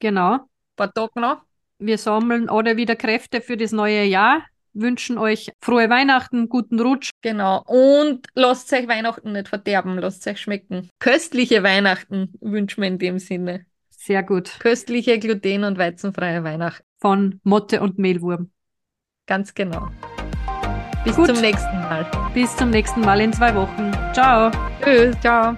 [0.00, 0.34] Genau.
[0.34, 0.40] Ein
[0.76, 1.42] paar Tage noch.
[1.80, 4.42] Wir sammeln alle wieder Kräfte für das neue Jahr.
[4.72, 7.10] Wünschen euch frohe Weihnachten, guten Rutsch.
[7.22, 7.64] Genau.
[7.66, 10.90] Und lasst euch Weihnachten nicht verderben, lasst euch schmecken.
[11.00, 13.64] Köstliche Weihnachten wünschen wir in dem Sinne.
[13.88, 14.58] Sehr gut.
[14.60, 16.84] Köstliche gluten- und weizenfreie Weihnachten.
[17.00, 18.50] Von Motte und Mehlwurm.
[19.26, 19.88] Ganz genau.
[21.04, 21.28] Bis Gut.
[21.28, 22.06] zum nächsten Mal.
[22.34, 23.90] Bis zum nächsten Mal in zwei Wochen.
[24.12, 24.50] Ciao.
[24.84, 25.18] Tschüss.
[25.20, 25.56] Ciao.